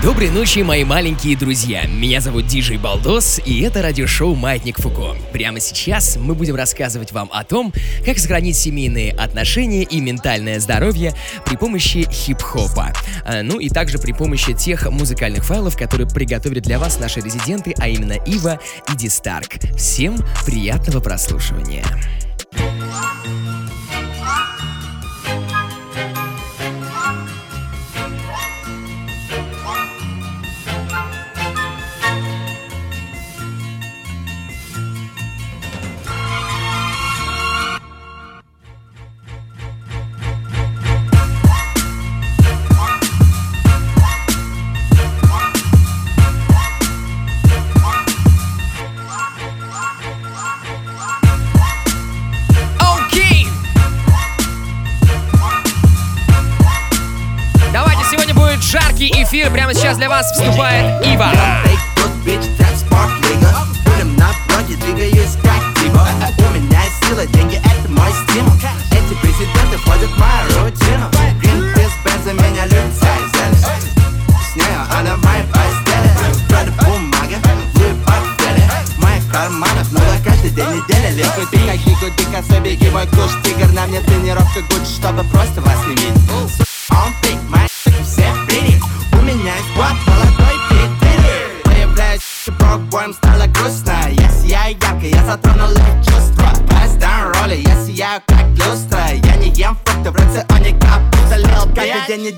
Доброй 0.00 0.30
ночи, 0.30 0.60
мои 0.60 0.84
маленькие 0.84 1.36
друзья. 1.36 1.84
Меня 1.88 2.20
зовут 2.20 2.46
Диджей 2.46 2.76
Балдос, 2.76 3.40
и 3.44 3.62
это 3.62 3.82
радиошоу 3.82 4.36
«Маятник 4.36 4.78
Фуко». 4.78 5.16
Прямо 5.32 5.58
сейчас 5.58 6.16
мы 6.16 6.36
будем 6.36 6.54
рассказывать 6.54 7.10
вам 7.10 7.28
о 7.32 7.42
том, 7.42 7.72
как 8.06 8.20
сохранить 8.20 8.56
семейные 8.56 9.10
отношения 9.10 9.82
и 9.82 10.00
ментальное 10.00 10.60
здоровье 10.60 11.14
при 11.44 11.56
помощи 11.56 12.08
хип-хопа. 12.08 12.92
А, 13.24 13.42
ну 13.42 13.58
и 13.58 13.68
также 13.68 13.98
при 13.98 14.12
помощи 14.12 14.52
тех 14.52 14.88
музыкальных 14.88 15.44
файлов, 15.44 15.76
которые 15.76 16.06
приготовили 16.06 16.60
для 16.60 16.78
вас 16.78 17.00
наши 17.00 17.18
резиденты, 17.20 17.74
а 17.76 17.88
именно 17.88 18.14
Ива 18.24 18.60
и 18.88 18.96
Дистарк. 18.96 19.54
Всем 19.76 20.16
приятного 20.46 21.00
прослушивания. 21.00 21.84
快 60.52 60.87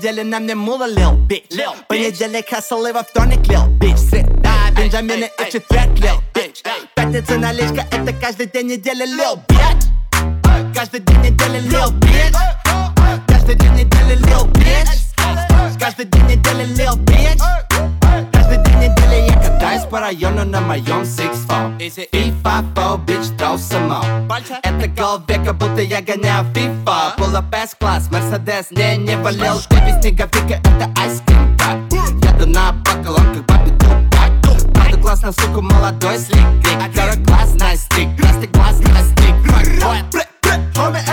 недели 0.01 0.23
на 0.23 0.39
мне 0.39 0.55
мула 0.55 0.87
лил, 0.87 1.11
бич 1.11 1.43
Понедельник 1.87 2.49
хасл 2.49 2.85
и 2.87 2.91
во 2.91 3.03
вторник 3.03 3.47
лил, 3.47 3.67
бич 3.67 3.97
Среда, 3.97 4.71
Бенджамины 4.75 5.29
и 5.39 5.51
четверг 5.51 5.99
лил, 5.99 6.15
бич 6.33 6.63
Пятница 6.95 7.37
наличка, 7.37 7.85
это 7.91 8.11
каждый 8.13 8.47
день 8.47 8.67
недели 8.67 9.05
лил, 9.05 9.39
бич 9.47 10.73
Каждый 10.75 11.01
день 11.01 11.19
недели 11.19 11.59
лил, 11.69 11.91
бич 11.91 12.33
Каждый 13.27 13.55
день 13.55 13.73
недели 13.73 14.15
лил, 14.25 14.45
бич 14.45 14.89
Каждый 15.79 16.05
день 16.05 16.25
недели 16.25 16.65
лил, 16.73 16.95
бич 16.95 18.00
Каждый 18.51 18.65
день 18.65 18.91
недели 18.91 19.29
я 19.29 19.33
катаюсь 19.39 19.83
по 19.83 20.01
району 20.01 20.43
на 20.43 20.59
моем 20.59 21.03
Six 21.03 21.47
Four. 21.47 21.77
FIFA, 21.77 22.73
four, 22.75 23.05
bitch, 23.05 23.37
throw 23.37 23.55
some 23.55 23.87
more. 23.87 24.61
Это 24.63 24.87
голове, 24.89 25.39
как 25.45 25.57
будто 25.57 25.81
я 25.81 26.01
гоняю 26.01 26.43
FIFA. 26.53 27.15
Pull 27.17 27.45
S-класс, 27.63 28.09
Мерседес, 28.11 28.71
не, 28.71 28.97
не 28.97 29.15
валил 29.15 29.55
Ты 29.69 29.75
без 29.85 30.01
снеговика, 30.01 30.55
это 30.55 30.91
айскрим 30.99 31.55
Еду 32.23 32.49
на 32.49 32.73
бакалон, 32.73 33.35
как 33.35 33.45
бабе 33.45 33.71
Тупак 33.77 34.73
Правда 34.73 34.97
классно, 34.97 35.31
сука, 35.31 35.61
молодой 35.61 36.17
слик 36.17 36.45
Крик, 36.63 36.91
Второй 36.91 37.23
класс, 37.25 37.55
nice 37.55 37.87
stick 37.89 38.17
Красный 38.17 38.47
nice 38.47 39.13
stick 39.13 39.35
Fuck 39.45 39.79
boy 39.79 40.21
паранойя 40.91 41.10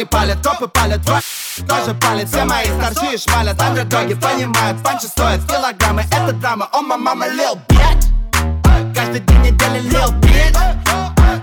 Они 0.00 0.06
палят, 0.06 0.38
копы 0.42 0.66
палят, 0.66 1.04
твой 1.04 1.20
тоже 1.68 1.92
палит 1.92 2.26
Все 2.26 2.46
мои 2.46 2.64
старшие 2.64 3.18
шмалят, 3.18 3.60
андердоги 3.60 4.14
понимают 4.14 4.82
Панчи 4.82 5.04
стоят 5.04 5.44
килограммы, 5.46 6.04
это 6.10 6.32
драма 6.32 6.70
О, 6.72 6.80
my 6.80 6.96
mama, 6.96 7.26
lil 7.28 7.58
bitch 7.68 8.94
Каждый 8.94 9.20
день 9.20 9.40
недели 9.42 9.80
lil 9.90 10.10
bitch 10.20 10.56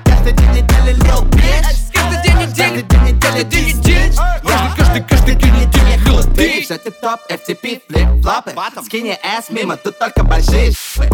Каждый 0.04 0.34
день 0.34 0.50
недели 0.50 0.96
lil 0.96 1.24
bitch 1.30 1.87
Каждый 2.08 2.24
день 2.24 2.38
недели, 2.48 2.82
день 2.82 3.02
недели 3.02 3.44
день 3.44 3.78
недели. 3.78 4.16
Каждый, 4.16 4.78
каждый, 4.78 5.04
каждый 5.04 5.36
день 5.36 5.54
недели 5.56 5.98
lil 6.06 6.34
bitch. 6.34 6.62
Все 6.64 6.78
тип-топ, 6.78 7.20
FTP, 7.30 7.82
флип-флопы. 7.88 8.54
Скини 8.86 9.18
ass 9.24 9.46
мимо, 9.50 9.76
тут 9.76 10.00
только 10.00 10.24
большие 10.24 10.72
шипы. 10.72 11.10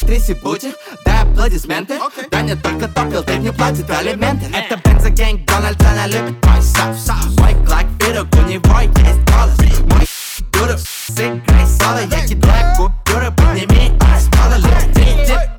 Тряси 0.00 0.34
бутик, 0.34 0.74
дай 1.06 1.22
аплодисменты. 1.22 1.98
Да 2.30 2.42
не 2.42 2.56
только 2.56 2.88
топил, 2.88 3.22
ты 3.22 3.38
не 3.38 3.52
платит 3.52 3.88
алименты. 3.88 4.46
Это 4.54 4.76
бензогэнг, 4.84 5.46
Дональд, 5.46 5.80
она 5.80 6.06
любит 6.08 6.44
мой 6.44 6.62
соус 6.62 7.38
Мой 7.38 7.54
клак, 7.64 7.86
пирог, 7.98 8.28
у 8.34 8.42
него 8.42 8.80
есть 8.80 9.20
голос. 9.30 9.58
Мой 9.88 10.06
дуров, 10.52 10.80
сыграй 10.80 11.66
соло. 11.66 12.00
Я 12.10 12.26
кидаю 12.26 12.76
купюры, 12.76 13.30
подними 13.30 13.98
айс 14.12 14.28
Мало 14.36 14.56
людей, 14.56 15.24
это 15.24 15.54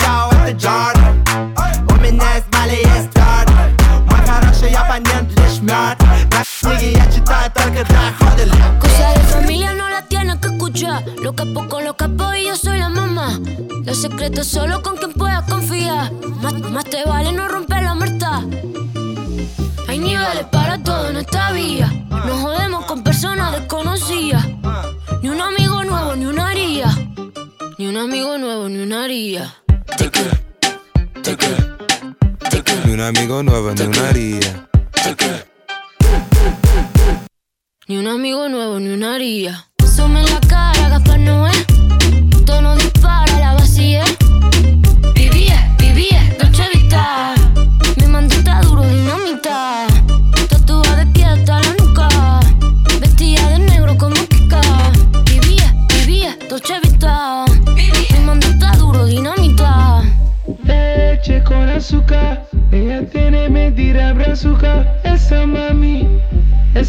Джордан 0.52 0.95
У 0.95 0.95
not. 5.66 5.98
Cosa 8.80 9.09
de 9.14 9.20
familia 9.31 9.74
no 9.74 9.90
la 9.90 10.02
tienes 10.03 10.38
que 10.38 10.48
escuchar. 10.48 11.03
Lo 11.22 11.34
capo 11.34 11.68
con 11.68 11.84
lo 11.84 11.96
capo 11.96 12.34
y 12.36 12.46
yo 12.46 12.56
soy 12.56 12.78
la 12.78 12.90
mamá. 12.90 13.40
Los 13.84 14.02
secretos 14.02 14.48
solo 14.48 14.81
con 14.81 14.98
quien 14.98 15.14
puedas 15.14 15.44
confiar. 15.50 16.12
Más, 16.42 16.53
más 16.72 16.86
te 16.86 17.03
vale 17.06 17.31
no 17.31 17.48
romper 17.48 17.84
la 17.84 17.96
muerta 17.96 18.44
Hay 19.88 20.00
niveles 20.00 20.46
para 20.52 20.78
todo 20.84 21.09
en 21.09 21.18
esta 21.18 21.52
vía 21.52 21.88
Nos 22.09 22.42
jodemos 22.42 22.86
con 22.86 23.03
personas 23.03 23.53
desconocidas. 23.53 24.46
Ni 25.22 25.30
un 25.30 25.42
amigo 25.42 25.84
nuevo, 25.84 26.16
ni 26.16 26.26
una 26.26 26.50
haría. 26.50 26.96
Ni 27.78 27.88
un 27.88 27.97
amigo 27.97 28.38
nuevo, 28.38 28.70
ni 28.70 28.84
una 28.84 29.03
haría. 29.03 29.56
Ni 32.86 32.94
un 32.94 33.02
amigo 33.02 33.42
nuevo, 33.42 33.72
ni 33.74 33.82
una 33.82 34.09
haría. 34.09 34.66
Ni 37.88 37.97
un 37.97 38.07
amigo 38.07 38.50
nuevo, 38.50 38.79
ni 38.79 38.90
una 38.90 39.13
haría. 39.13 39.68
Sume 39.96 40.22
en 40.22 40.25
la 40.25 40.40
cara, 40.47 40.90
Gaspar 40.90 41.19
Noé. 41.19 41.51
Tono 42.44 42.75
dispara, 42.78 43.38
la 43.40 43.53
vacía. 43.53 44.03
Vivía, 45.13 45.75
vivía, 45.78 46.19
Dolce 46.40 46.63
Vita. 46.73 47.35
Mi 47.97 48.07
mandita 48.07 48.62
duro, 48.62 48.81
dinamita. 48.81 49.85
Tatuada 50.50 50.96
de 50.96 51.06
pie 51.13 51.25
hasta 51.25 51.59
la 51.59 51.73
nuca. 51.79 52.09
Vestida 53.00 53.50
de 53.50 53.59
negro 53.59 53.96
como 54.00 54.16
Kika. 54.16 54.62
Vivía, 55.25 55.75
vivía, 56.00 56.35
Dolce 56.50 56.79
Vita. 56.81 57.46
Mi 57.75 58.19
mandita 58.25 58.72
duro, 58.78 59.06
dinamita. 59.06 60.02
leche 60.63 61.43
con 61.43 61.70
azúcar. 61.70 62.47
Ella 62.72 63.08
tiene 63.08 63.47
mentira 63.47 64.11
brazuca. 64.14 64.91
Esa 65.03 65.46
mami 65.46 66.08
G. 66.76 66.82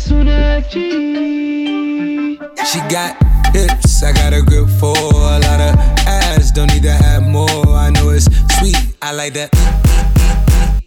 She 2.66 2.80
got 2.90 3.16
hips, 3.54 4.02
I 4.02 4.12
got 4.12 4.32
a 4.32 4.42
grip 4.42 4.68
for 4.80 4.96
a 4.96 5.38
lot 5.38 5.60
of 5.60 5.78
ass. 6.08 6.50
Don't 6.50 6.72
need 6.72 6.82
to 6.82 6.90
have 6.90 7.22
more. 7.22 7.48
I 7.68 7.90
know 7.90 8.10
it's 8.10 8.26
sweet, 8.58 8.76
I 9.00 9.12
like 9.12 9.34
that. 9.34 10.85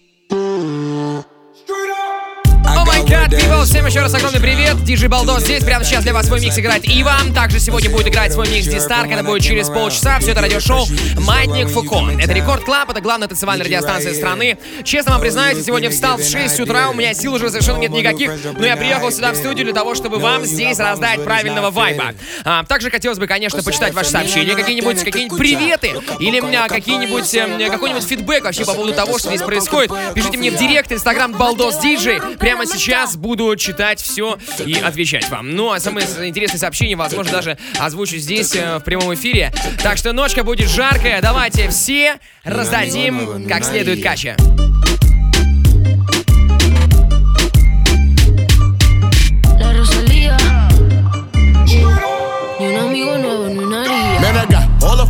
People, 3.30 3.64
всем 3.64 3.86
еще 3.86 4.00
раз 4.00 4.12
огромный 4.16 4.40
привет. 4.40 4.84
Диджей 4.84 5.08
Балдос 5.08 5.44
здесь. 5.44 5.64
Прямо 5.64 5.86
сейчас 5.86 6.04
для 6.04 6.16
вас 6.16 6.26
свой 6.26 6.42
микс 6.42 6.58
играет 6.58 6.82
Иван. 6.86 7.32
Также 7.32 7.60
сегодня 7.60 7.92
будет 7.92 8.08
играть 8.08 8.34
свой 8.34 8.50
микс 8.50 8.66
Дистарк. 8.66 9.12
Это 9.12 9.24
будет 9.24 9.44
через 9.44 9.68
полчаса. 9.68 10.18
Все 10.20 10.32
это 10.32 10.42
радиошоу 10.42 10.88
Маятник 11.20 11.68
Фуко. 11.68 12.10
Это 12.20 12.34
Рекорд 12.34 12.64
Клаб, 12.64 12.90
это 12.90 13.02
главная 13.02 13.28
танцевальная 13.28 13.68
радиостанция 13.68 14.16
страны. 14.16 14.58
Честно 14.84 15.12
вам 15.12 15.22
признаюсь, 15.22 15.64
сегодня 15.64 15.92
встал 15.92 16.18
в 16.18 16.24
6 16.24 16.60
утра, 16.62 16.90
у 16.90 16.94
меня 16.94 17.14
сил 17.14 17.36
уже 17.36 17.52
совершенно 17.52 17.78
нет 17.78 17.92
никаких, 17.92 18.32
но 18.58 18.66
я 18.66 18.76
приехал 18.76 19.12
сюда 19.12 19.34
в 19.34 19.36
студию 19.36 19.66
для 19.66 19.76
того, 19.76 19.94
чтобы 19.94 20.18
вам 20.18 20.44
здесь 20.46 20.80
раздать 20.80 21.24
правильного 21.24 21.70
вайба. 21.70 22.16
А, 22.46 22.64
также 22.64 22.90
хотелось 22.90 23.20
бы, 23.20 23.28
конечно, 23.28 23.62
почитать 23.62 23.94
ваши 23.94 24.10
сообщения, 24.10 24.56
какие-нибудь 24.56 25.04
какие 25.04 25.30
приветы 25.30 25.94
или 26.20 26.40
какие-нибудь 26.68 27.32
э, 27.36 27.70
какой-нибудь 27.70 28.04
фидбэк 28.04 28.44
вообще 28.44 28.66
по 28.66 28.74
поводу 28.74 28.94
того, 28.94 29.20
что 29.20 29.30
здесь 29.30 29.44
происходит. 29.44 29.92
Пишите 30.16 30.38
мне 30.38 30.50
в 30.50 30.56
директ, 30.56 30.92
инстаграм 30.92 31.32
Балдос 31.32 31.78
Диджей. 31.78 32.20
Прямо 32.40 32.66
сейчас 32.66 33.19
буду 33.20 33.56
читать 33.56 34.02
все 34.02 34.38
и 34.66 34.74
отвечать 34.74 35.30
вам. 35.30 35.56
Ну, 35.56 35.72
а 35.72 35.80
самые 35.80 36.08
интересные 36.28 36.60
сообщения, 36.60 36.96
возможно, 36.96 37.32
даже 37.32 37.58
озвучу 37.78 38.18
здесь 38.18 38.56
э, 38.56 38.78
в 38.78 38.82
прямом 38.82 39.14
эфире. 39.14 39.54
Так 39.84 39.98
что 39.98 40.14
ночка 40.14 40.44
будет 40.44 40.70
жаркая. 40.70 41.22
Давайте 41.22 41.70
все 41.70 42.16
раздадим 42.44 43.48
как 43.48 43.64
следует 43.64 44.02
кача. 44.02 44.36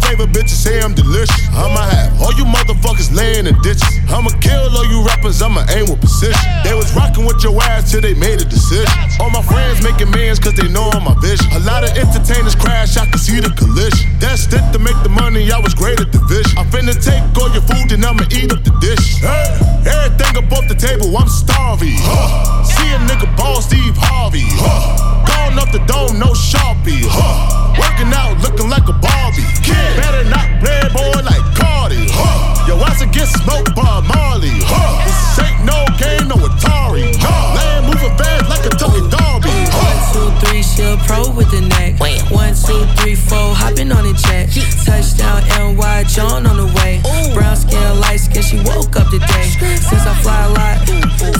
Favorite 0.09 0.33
bitches 0.33 0.57
say 0.57 0.81
I'm 0.81 0.93
delicious. 0.93 1.47
I'ma 1.53 1.85
have 1.85 2.21
all 2.21 2.33
you 2.33 2.45
motherfuckers 2.45 3.13
laying 3.13 3.45
in 3.45 3.55
ditches. 3.61 3.85
I'ma 4.09 4.29
kill 4.41 4.75
all 4.75 4.85
you 4.85 5.05
rappers, 5.05 5.41
I'ma 5.41 5.65
aim 5.69 5.85
with 5.89 6.01
precision. 6.01 6.39
They 6.63 6.73
was 6.73 6.93
rocking 6.95 7.25
with 7.25 7.43
your 7.43 7.53
ass 7.61 7.91
till 7.91 8.01
they 8.01 8.13
made 8.13 8.41
a 8.41 8.45
decision. 8.45 8.89
All 9.19 9.29
my 9.29 9.41
friends 9.43 9.58
making 9.81 10.11
mans 10.11 10.39
cause 10.39 10.53
they 10.53 10.67
know 10.67 10.89
I'm 10.93 11.03
my 11.03 11.15
vision. 11.21 11.47
A 11.53 11.59
lot 11.63 11.83
of 11.83 11.91
entertainers 11.97 12.55
crash, 12.55 12.97
I 12.97 13.05
can 13.05 13.19
see 13.19 13.39
the 13.39 13.49
collision. 13.55 14.09
That's 14.19 14.45
it 14.51 14.63
to 14.73 14.79
make 14.79 14.97
the 15.03 15.09
money, 15.09 15.51
I 15.51 15.59
was 15.59 15.73
great 15.73 15.99
at 15.99 16.11
the 16.11 16.19
vision. 16.27 16.57
I'm 16.57 16.67
finna 16.67 16.93
take 16.93 17.23
all 17.39 17.49
your 17.51 17.63
food 17.63 17.91
and 17.91 18.05
I'ma 18.05 18.23
eat 18.31 18.51
up 18.51 18.63
the 18.63 18.75
dish. 18.81 19.21
Hey, 19.23 19.57
everything 19.87 20.29
off 20.59 20.67
the 20.67 20.75
table, 20.75 21.15
I'm 21.15 21.27
starving. 21.27 21.95
Huh. 22.03 22.63
See 22.63 22.89
a 22.91 22.99
nigga 23.07 23.31
ball 23.37 23.61
Steve 23.61 23.95
Harvey. 23.95 24.43
Huh. 24.43 25.23
Gone 25.23 25.57
up 25.59 25.71
the 25.71 25.79
dome, 25.87 26.19
no 26.19 26.35
Sharpie. 26.35 27.07
Huh. 27.07 27.79
Working 27.79 28.11
out, 28.11 28.35
looking 28.43 28.69
like 28.69 28.83
a 28.91 28.95
Barbie. 28.99 29.47
Kid, 29.63 29.95
better 29.95 30.27
not 30.27 30.47
play 30.59 30.83
boy 30.91 31.23
like 31.23 31.43
Cardi. 31.55 32.11
Huh. 32.11 32.67
Yo, 32.67 32.75
I 32.75 32.91
should 32.99 33.11
get 33.11 33.27
smoked 33.27 33.73
by 33.75 34.03
Marley. 34.03 34.59
Huh. 34.67 34.99
This 35.07 35.39
ain't 35.47 35.63
no 35.63 35.79
game, 35.95 36.27
no 36.27 36.35
Atari. 36.35 37.15
No. 37.23 37.33
Land 37.55 37.87
moving 37.87 38.15
fast 38.19 38.49
like 38.51 38.65
a 38.67 38.73
Tokyo 38.75 39.07
Derby. 39.07 39.68
Huh. 39.71 39.89
One, 39.89 39.99
two, 40.13 40.27
three, 40.45 40.63
she'll 40.63 40.97
pro 41.05 41.29
with 41.31 41.51
the 41.51 41.61
neck. 41.61 41.99
One, 42.31 42.53
two, 42.53 42.85
three, 43.01 43.15
four, 43.15 43.53
hopping 43.55 43.91
on 43.91 44.03
the 44.03 44.13
jet. 44.13 44.49
Touchdown, 44.85 45.43
NY, 45.75 46.03
John 46.09 46.45
on 46.45 46.57
the 46.57 46.67
way. 46.81 47.01
Brown 47.33 47.55
skin, 47.55 47.99
light 47.99 48.19
skin, 48.19 48.41
she 48.41 48.57
woke 48.63 48.95
up 48.95 49.09
today. 49.09 49.47
Since 49.53 50.05
I 50.05 50.13
fly 50.21 50.45
a 50.45 50.51
lot, 50.53 50.77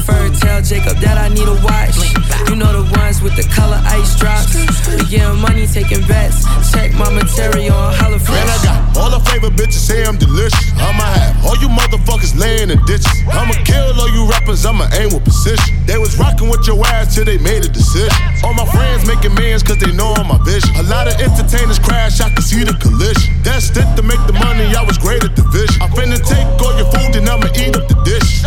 fur 0.05 0.29
tell 0.39 0.61
Jacob 0.61 0.97
that 1.01 1.17
I 1.17 1.29
need 1.29 1.47
a 1.47 1.57
watch. 1.65 1.97
You 2.49 2.55
know 2.55 2.71
the 2.71 2.85
ones 2.97 3.21
with 3.21 3.35
the 3.35 3.45
color 3.53 3.79
ice 3.85 4.17
drops. 4.17 4.55
We 4.87 5.05
getting 5.09 5.39
money, 5.39 5.65
taking 5.67 6.05
bets. 6.07 6.45
Check 6.71 6.93
my 6.93 7.09
material 7.09 7.75
on 7.75 7.93
HelloFresh. 7.93 8.33
Man, 8.33 8.49
I 8.49 8.57
got 8.63 8.97
all 8.97 9.11
the 9.11 9.21
favorite 9.29 9.53
bitches 9.53 9.85
say 9.85 10.05
I'm 10.05 10.17
delicious. 10.17 10.71
I'ma 10.77 11.03
have 11.03 11.45
all 11.45 11.57
you 11.57 11.69
motherfuckers 11.69 12.37
laying 12.37 12.69
in 12.69 12.79
ditches. 12.85 13.07
I'ma 13.31 13.53
kill 13.65 13.93
all 13.99 14.09
you 14.09 14.29
rappers, 14.29 14.65
I'ma 14.65 14.87
aim 14.93 15.13
with 15.13 15.23
precision. 15.23 15.77
They 15.85 15.97
was 15.97 16.17
rocking 16.17 16.49
with 16.49 16.65
your 16.67 16.79
ass 16.87 17.15
till 17.15 17.25
they 17.25 17.37
made 17.37 17.65
a 17.65 17.69
decision. 17.69 18.13
All 18.43 18.53
my 18.53 18.65
friends 18.65 19.05
making 19.05 19.35
mans 19.35 19.63
cause 19.63 19.77
they 19.77 19.91
know 19.91 20.13
I'm 20.15 20.27
my 20.27 20.39
vision. 20.45 20.73
A 20.77 20.83
lot 20.83 21.07
of 21.07 21.15
entertainers 21.19 21.79
crash, 21.79 22.21
I 22.21 22.29
can 22.29 22.41
see 22.41 22.63
the 22.63 22.73
collision. 22.79 23.35
That's 23.43 23.69
it 23.71 23.87
to 23.95 24.03
make 24.03 24.21
the 24.27 24.33
money, 24.33 24.75
I 24.75 24.83
was 24.83 24.97
great 24.97 25.23
at 25.23 25.35
the 25.35 25.43
vision. 25.51 25.81
I'm 25.81 25.91
finna 25.91 26.19
take 26.23 26.47
all 26.63 26.75
your 26.77 26.89
food 26.91 27.15
and 27.15 27.27
I'ma 27.27 27.47
eat 27.55 27.75
up 27.75 27.87
the 27.87 27.99
dish. 28.03 28.43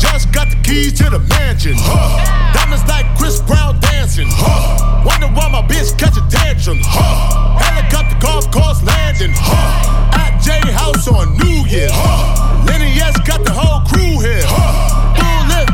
Just 0.00 0.32
got 0.32 0.48
the 0.50 0.56
keys 0.62 0.92
to 1.00 1.08
the 1.08 1.20
mansion. 1.20 1.74
Huh. 1.76 2.52
Diamonds 2.52 2.84
like 2.88 3.06
Chris 3.16 3.40
Brown 3.40 3.80
dancing. 3.80 4.28
Huh. 4.28 5.04
Wonder 5.04 5.28
why 5.28 5.48
my 5.48 5.62
bitch 5.62 5.96
catch 5.96 6.16
a 6.16 6.24
tantrum. 6.28 6.78
Huh. 6.84 7.56
Helicopter 7.56 8.16
golf 8.20 8.50
course 8.50 8.82
landing. 8.82 9.32
Huh. 9.32 10.20
At 10.20 10.40
J 10.40 10.60
House 10.72 11.08
on 11.08 11.36
New 11.38 11.64
Year's. 11.64 11.92
Huh. 11.92 12.64
Lenny 12.66 12.92
S 13.00 13.16
got 13.24 13.44
the 13.44 13.52
whole 13.52 13.80
crew 13.88 14.20
here. 14.20 14.44
Huh. 14.44 15.05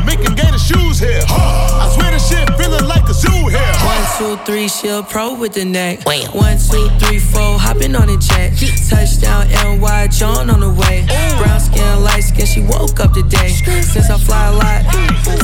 Full 0.03 0.11
lift, 0.11 0.19
making 0.19 0.35
gator 0.35 0.57
shoes 0.57 0.99
here. 0.99 1.21
I 1.27 1.91
swear 1.93 2.11
the 2.11 2.19
shit 2.19 2.49
feeling 2.57 2.85
like 2.87 3.07
a 3.09 3.13
zoo 3.13 3.47
here. 3.47 3.73
One, 3.83 4.03
two, 4.17 4.43
three, 4.45 4.67
she'll 4.67 5.03
pro 5.03 5.33
with 5.35 5.53
the 5.53 5.65
neck. 5.65 6.05
One, 6.05 6.57
two, 6.57 6.89
three, 6.99 7.19
four, 7.19 7.57
hopping 7.59 7.95
on 7.95 8.07
the 8.07 8.17
jet. 8.17 8.53
Touchdown, 8.89 9.47
NY, 9.49 10.07
John 10.07 10.49
on 10.49 10.59
the 10.59 10.69
way. 10.69 11.05
Brown 11.37 11.59
skin, 11.59 12.03
light 12.03 12.21
skin, 12.21 12.45
she 12.45 12.61
woke 12.61 12.99
up 12.99 13.13
today. 13.13 13.49
Since 13.49 14.09
I 14.09 14.17
fly 14.17 14.47
a 14.47 14.53
lot, 14.53 14.83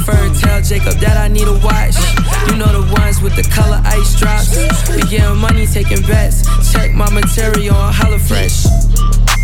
fur 0.06 0.34
tell 0.40 0.62
Jacob 0.62 1.00
that 1.00 1.18
I 1.18 1.28
need 1.28 1.48
a 1.48 1.58
watch. 1.60 1.96
You 2.48 2.58
know 2.58 2.82
the 2.82 2.94
ones 3.00 3.22
with 3.22 3.36
the 3.36 3.44
color 3.44 3.82
ice 3.86 4.18
drops. 4.20 4.58
We 4.90 5.02
getting 5.04 5.38
money, 5.38 5.66
taking 5.66 6.02
bets. 6.04 6.44
Check 6.72 6.94
my 6.94 7.10
material 7.10 7.76
on 7.76 7.94
HelloFresh. 7.94 9.39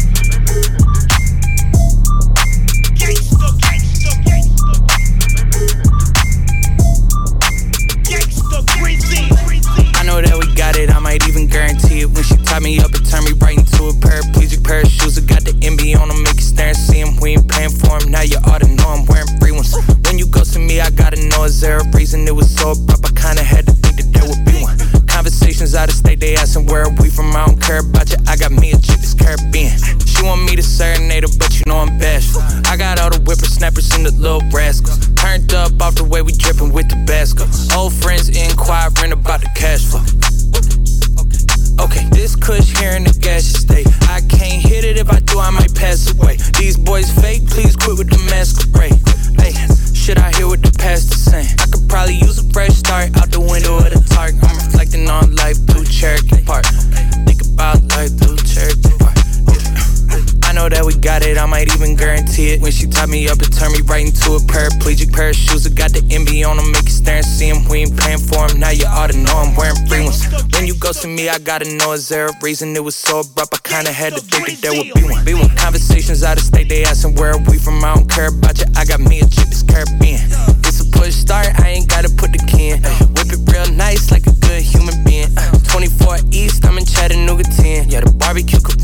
Them, 68.48 68.60
now 68.60 68.70
you 68.72 68.86
ought 68.86 69.12
to 69.12 69.18
know 69.18 69.34
I'm 69.38 69.56
wearing 69.56 69.76
free 69.88 70.04
ones. 70.04 70.24
When 70.54 70.68
you 70.68 70.76
to 71.02 71.08
me, 71.08 71.30
I 71.30 71.40
gotta 71.40 71.66
know 71.78 71.94
is 71.94 72.10
there 72.10 72.28
a 72.28 72.34
reason 72.42 72.76
it 72.76 72.84
was 72.84 72.96
so 72.96 73.22
abrupt? 73.22 73.54
I 73.54 73.60
kinda 73.68 73.92
had 73.92 74.14
to 74.14 74.22
think 74.22 74.46
that 74.48 74.62
there 74.62 74.74
would 74.74 74.94
be 74.94 75.04
one. 75.04 75.26
Be 75.26 75.34
one. 75.34 75.56
Conversations 75.58 76.24
out 76.24 76.38
of 76.38 76.44
state, 76.44 76.70
they 76.70 76.84
asking 76.84 77.16
where 77.16 77.38
we 77.38 77.58
from? 77.58 77.84
I 77.84 77.96
don't 77.96 78.10
care 78.10 78.28
about 78.28 78.58
you, 78.60 78.66
I 78.76 78.86
got 78.86 79.00
me 79.00 79.20
a 79.20 79.28
chick 79.28 79.50
that's 79.50 79.64
Caribbean. 79.64 80.22
It's 80.64 80.82
a 80.82 80.86
push 80.92 81.14
start, 81.14 81.48
I 81.60 81.70
ain't 81.70 81.90
gotta 81.90 82.10
put 82.10 82.32
the 82.32 82.40
key 82.46 82.70
in. 82.70 82.84
Whip 83.16 83.34
it 83.34 83.42
real 83.52 83.70
nice 83.74 84.12
like 84.12 84.28
a 84.28 84.34
good 84.46 84.62
human 84.62 85.04
being. 85.04 85.30
24 85.70 86.18
East, 86.32 86.66
I'm 86.66 86.78
in 86.78 86.86
Chattanooga 86.86 87.44
10. 87.44 87.90
Yeah, 87.90 88.02
the 88.02 88.12
barbecue 88.12 88.60
Korean 88.60 88.75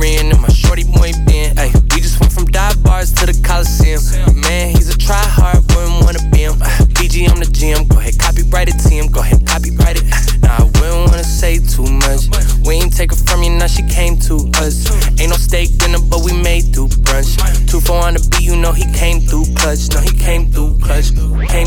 now 13.61 13.67
she 13.67 13.83
came 13.83 14.17
to 14.17 14.49
us. 14.57 14.89
Ain't 15.21 15.29
no 15.29 15.37
steak 15.37 15.77
dinner, 15.77 15.99
but 16.09 16.25
we 16.25 16.33
made 16.33 16.73
through 16.73 16.87
brunch. 17.05 17.37
Two 17.69 17.79
four 17.79 18.01
on 18.01 18.15
the 18.15 18.27
beat, 18.31 18.41
you 18.41 18.55
know 18.55 18.71
he 18.71 18.91
came 18.91 19.21
through 19.21 19.45
clutch. 19.53 19.85
No, 19.93 20.01
he 20.01 20.09
came 20.17 20.51
through 20.51 20.79
clutch. 20.79 21.13
Came 21.47 21.60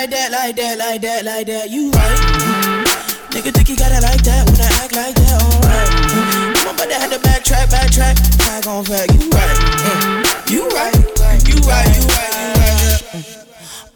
like 0.00 0.10
that, 0.10 0.32
like 0.32 0.56
that, 0.56 0.78
like 0.78 1.00
that, 1.02 1.24
like 1.26 1.46
that, 1.46 1.68
you 1.68 1.90
right 1.90 2.18
mm. 2.40 2.84
Nigga 3.36 3.52
think 3.52 3.68
you 3.68 3.76
got 3.76 3.92
it 3.92 4.00
like 4.00 4.22
that, 4.24 4.48
when 4.48 4.56
I 4.56 4.68
act 4.80 4.96
like 4.96 5.14
that, 5.14 5.42
alright 5.44 5.88
mm. 6.08 6.56
I'm 6.64 6.74
about 6.74 6.88
to 6.88 6.94
have 6.96 7.12
to 7.12 7.18
backtrack, 7.18 7.68
backtrack, 7.68 8.16
tag 8.38 8.66
on 8.66 8.84
back, 8.84 9.19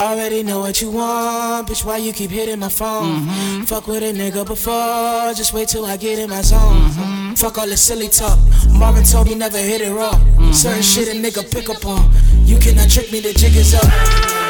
Already 0.00 0.42
know 0.42 0.58
what 0.58 0.82
you 0.82 0.90
want, 0.90 1.68
bitch. 1.68 1.84
Why 1.84 1.98
you 1.98 2.12
keep 2.12 2.30
hitting 2.30 2.58
my 2.58 2.68
phone? 2.68 3.20
Mm-hmm. 3.20 3.62
Fuck 3.64 3.86
with 3.86 4.02
a 4.02 4.12
nigga 4.12 4.44
before, 4.44 5.32
just 5.34 5.52
wait 5.52 5.68
till 5.68 5.86
I 5.86 5.96
get 5.96 6.18
in 6.18 6.30
my 6.30 6.42
zone. 6.42 6.58
Mm-hmm. 6.58 7.34
Fuck 7.34 7.58
all 7.58 7.66
the 7.66 7.76
silly 7.76 8.08
talk. 8.08 8.38
Marvin 8.70 9.04
told 9.04 9.28
me 9.28 9.36
never 9.36 9.58
hit 9.58 9.80
it 9.80 9.92
raw. 9.92 10.10
Mm-hmm. 10.10 10.52
Certain 10.52 10.82
shit 10.82 11.08
a 11.08 11.12
nigga 11.12 11.46
pick 11.46 11.70
up 11.70 11.86
on. 11.86 12.10
You 12.44 12.58
cannot 12.58 12.90
trick 12.90 13.12
me, 13.12 13.20
the 13.20 13.32
jig 13.32 13.54
is 13.54 13.74
up. 13.74 13.86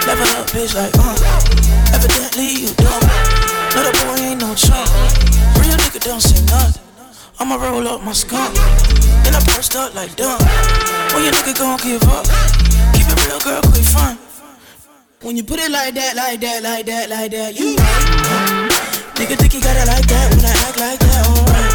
Never 0.08 0.24
up, 0.40 0.48
bitch, 0.48 0.74
like, 0.74 0.96
uh. 0.96 1.12
Evidently 1.92 2.64
you 2.64 2.68
dumb. 2.80 3.04
No, 3.76 3.84
the 3.84 3.92
boy 4.00 4.16
ain't 4.24 4.40
no 4.40 4.54
chump. 4.54 4.88
Real 5.60 5.76
nigga 5.76 6.00
don't 6.00 6.20
say 6.20 6.40
nothing. 6.46 6.80
I'ma 7.38 7.56
roll 7.56 7.86
up 7.88 8.02
my 8.02 8.12
skunk. 8.12 8.54
Then 9.22 9.34
I 9.34 9.44
burst 9.44 9.76
up 9.76 9.94
like 9.94 10.16
dumb. 10.16 10.40
When 11.12 11.24
your 11.24 11.32
nigga 11.36 11.52
gon' 11.58 11.78
give 11.84 12.02
up, 12.08 12.24
keep 12.96 13.06
it 13.12 13.26
real, 13.26 13.40
girl, 13.40 13.60
quick 13.60 13.84
fun. 13.84 14.18
When 15.24 15.38
you 15.38 15.42
put 15.42 15.56
it 15.58 15.72
like 15.72 15.96
that, 15.96 16.20
like 16.20 16.36
that, 16.44 16.60
like 16.60 16.84
that, 16.84 17.08
like 17.08 17.32
that, 17.32 17.56
you 17.56 17.72
right. 17.80 18.68
Nigga 19.16 19.40
think 19.40 19.56
you 19.56 19.60
got 19.64 19.72
it 19.72 19.88
like 19.88 20.04
that 20.04 20.28
when 20.28 20.44
I 20.44 20.52
act 20.52 20.76
like 20.76 21.00
that, 21.00 21.24
alright. 21.24 21.72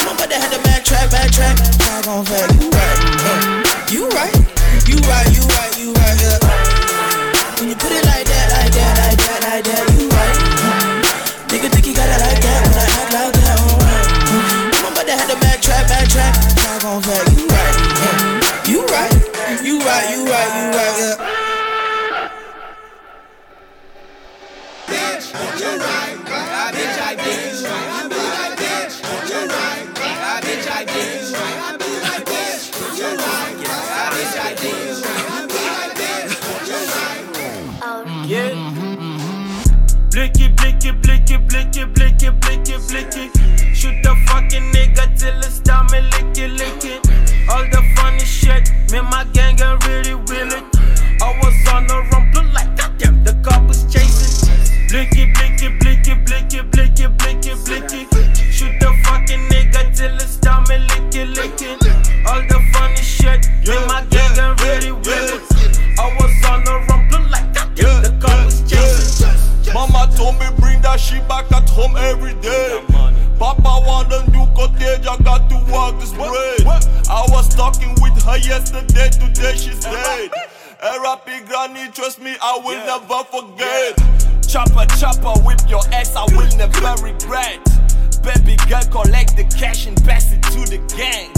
I'm 0.00 0.16
about 0.16 0.32
to 0.32 0.40
have 0.40 0.48
to 0.48 0.60
backtrack, 0.64 1.12
backtrack, 1.12 1.60
tag 1.76 2.08
on 2.08 2.24
back, 2.24 2.48
you 2.56 2.72
right. 2.72 2.96
You 3.92 4.08
right, 4.16 4.32
you 4.88 4.96
right, 5.04 5.28
you 5.28 5.44
right, 5.44 5.72
you 5.76 5.92
right, 5.92 6.16
yeah. 6.24 6.40
When 7.60 7.68
you 7.68 7.76
put 7.76 7.92
it 7.92 8.00
like 8.00 8.24
that, 8.24 8.48
like 8.48 8.72
that, 8.72 8.92
like 8.96 9.18
that, 9.28 9.38
like 9.44 9.64
that, 9.68 9.84
you 10.00 10.08
right. 10.08 10.40
Nigga 11.52 11.68
think 11.68 11.84
you 11.84 11.92
got 11.92 12.08
it 12.08 12.16
like 12.16 12.40
that 12.40 12.58
when 12.64 12.80
I 12.80 12.88
act 12.96 13.12
like 13.12 13.34
that, 13.44 13.60
alright. 13.60 14.08
I'm 14.72 14.88
about 14.88 15.04
to 15.04 15.14
have 15.20 15.28
to 15.28 15.36
backtrack, 15.36 15.84
backtrack, 15.84 16.32
tag 16.56 16.80
on 16.88 17.04
back, 17.04 17.28
Yeah. 38.26 38.54
Blicky, 40.10 40.48
blicky, 40.48 40.92
blicky, 40.92 41.36
blicky, 41.36 41.84
blicky, 41.84 42.30
blicky, 42.30 42.76
blicky. 42.88 43.30
Shoot 43.74 44.02
the 44.02 44.16
fucking 44.26 44.72
nigga 44.72 45.18
till 45.18 45.36
it 45.36 45.44
stop 45.44 45.90
me 45.92 45.98
licky, 45.98 46.56
licky. 46.56 46.96
All 47.50 47.64
the 47.64 47.82
funny 47.96 48.24
shit, 48.24 48.70
me 48.90 49.00
my 49.02 49.24
gang 49.34 49.49
I 77.20 77.26
was 77.28 77.54
talking 77.54 77.90
with 78.00 78.16
her 78.24 78.38
yesterday, 78.38 79.10
today 79.10 79.52
she's 79.54 79.80
dead. 79.80 80.30
R.I.P. 80.82 81.44
granny, 81.44 81.92
trust 81.92 82.18
me, 82.18 82.34
I 82.40 82.58
will 82.64 82.80
never 82.88 83.22
forget. 83.28 83.92
Chopper, 84.48 84.86
chopper, 84.96 85.38
whip 85.44 85.60
your 85.68 85.84
ass, 85.92 86.16
I 86.16 86.24
will 86.32 86.48
never 86.56 86.94
regret. 87.04 87.60
Baby 88.24 88.56
girl, 88.70 88.80
collect 88.88 89.36
the 89.36 89.44
cash 89.54 89.86
and 89.86 90.02
pass 90.02 90.32
it 90.32 90.42
to 90.44 90.64
the 90.64 90.80
gang. 90.96 91.28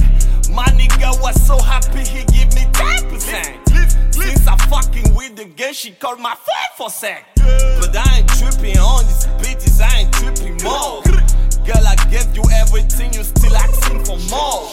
My 0.54 0.66
nigga 0.66 1.20
was 1.20 1.34
so 1.44 1.58
happy, 1.58 2.06
he 2.06 2.22
give 2.30 2.54
me 2.54 2.62
10%. 2.78 4.14
Since 4.14 4.46
I 4.46 4.56
fucking 4.70 5.12
with 5.16 5.34
the 5.34 5.46
gang, 5.46 5.72
she 5.72 5.90
called 5.90 6.20
my 6.20 6.36
phone 6.36 6.76
for 6.76 6.90
sec. 6.90 7.26
But 7.34 7.96
I 7.96 8.18
ain't 8.18 8.28
tripping 8.28 8.78
on 8.78 9.04
these 9.06 9.26
bitches, 9.42 9.80
I 9.80 10.02
ain't 10.02 10.12
tripping 10.12 10.62
more. 10.62 11.02
Girl, 11.66 11.84
I 11.84 11.96
gave 12.08 12.36
you 12.36 12.44
everything, 12.54 13.12
you 13.14 13.24
still 13.24 13.56
asking 13.56 14.04
for 14.04 14.18
more. 14.30 14.70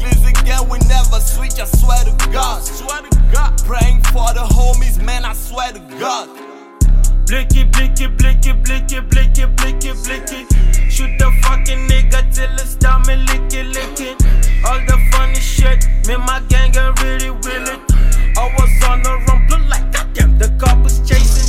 Please 0.00 0.26
again, 0.26 0.66
we 0.68 0.78
never 0.88 1.20
switch, 1.20 1.60
I 1.60 1.66
swear 1.66 2.02
to 2.04 2.14
God. 2.32 2.64
Swear 2.64 3.02
to 3.02 3.18
God. 3.32 3.52
Praying 3.64 4.02
for 4.04 4.32
the 4.32 4.46
homies, 4.48 5.02
man, 5.04 5.26
I 5.26 5.34
swear 5.34 5.72
to 5.72 5.80
God. 6.00 6.28
Blicky, 7.26 7.64
blicky, 7.64 8.06
blicky, 8.06 8.52
blicky, 8.52 9.00
blicky, 9.00 9.44
blicky, 9.44 9.92
blicky. 9.92 10.40
Shoot 10.90 11.18
the 11.18 11.30
fucking 11.42 11.86
nigga 11.86 12.34
till 12.34 12.50
it 12.54 12.66
stop 12.66 13.06
me 13.06 13.14
licky, 13.26 13.70
licky. 13.72 14.10
All 14.64 14.80
the 14.86 14.98
funny 15.12 15.38
shit, 15.38 15.86
me 16.08 16.14
and 16.14 16.24
my 16.24 16.40
gang 16.48 16.74
ain't 16.76 17.00
really 17.02 17.30
will 17.30 17.68
it. 17.68 17.80
I 18.38 18.48
was 18.56 18.84
on 18.88 19.02
the 19.02 19.12
run, 19.28 19.46
look 19.48 19.68
like 19.68 19.92
goddamn, 19.92 20.38
the 20.38 20.48
cop 20.58 20.78
was 20.82 20.98
chasing. 21.08 21.39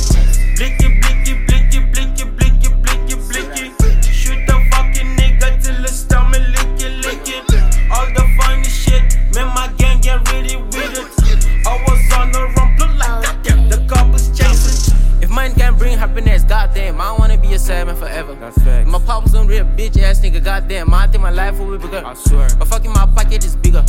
Life 21.32 21.58
will 21.58 21.76
be 21.76 21.84
bigger. 21.84 22.02
I 22.04 22.14
swear. 22.14 22.48
But 22.58 22.68
fucking 22.68 22.92
my 22.92 23.06
pocket 23.06 23.44
is 23.44 23.56
bigger. 23.56 23.84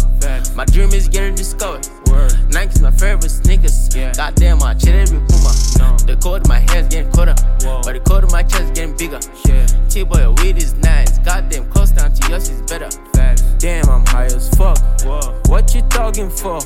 My 0.56 0.66
dream 0.66 0.90
is 0.90 1.08
getting 1.08 1.36
discovered. 1.36 1.88
Word. 2.08 2.34
Nike's 2.50 2.82
my 2.82 2.92
favorite 2.92 3.30
sneakers. 3.30 3.96
Yeah. 3.96 4.14
Goddamn, 4.14 4.60
my 4.60 4.74
chill 4.74 4.94
every 4.94 5.20
puma. 5.20 5.52
No. 5.80 5.98
The 5.98 6.18
of 6.24 6.48
my 6.48 6.60
hair's 6.60 6.88
getting 6.88 7.12
cutter. 7.12 7.36
But 7.64 8.04
the 8.04 8.14
of 8.24 8.32
my 8.32 8.44
chest 8.44 8.64
is 8.64 8.72
getting 8.72 8.96
bigger. 8.96 9.20
Yeah. 9.46 9.66
T-boy, 9.90 10.32
weed 10.42 10.58
is 10.58 10.74
nice. 10.76 11.18
Goddamn, 11.20 11.70
close 11.72 11.92
down 11.92 12.14
to 12.14 12.30
yours 12.30 12.50
is 12.50 12.62
better. 12.64 12.90
Fact. 13.14 13.44
Damn, 13.60 13.90
I'm 13.90 14.06
high 14.06 14.26
as 14.26 14.50
fuck. 14.56 14.78
Whoa. 15.02 15.42
What 15.48 15.74
you 15.74 15.82
talking 15.84 16.30
for? 16.30 16.60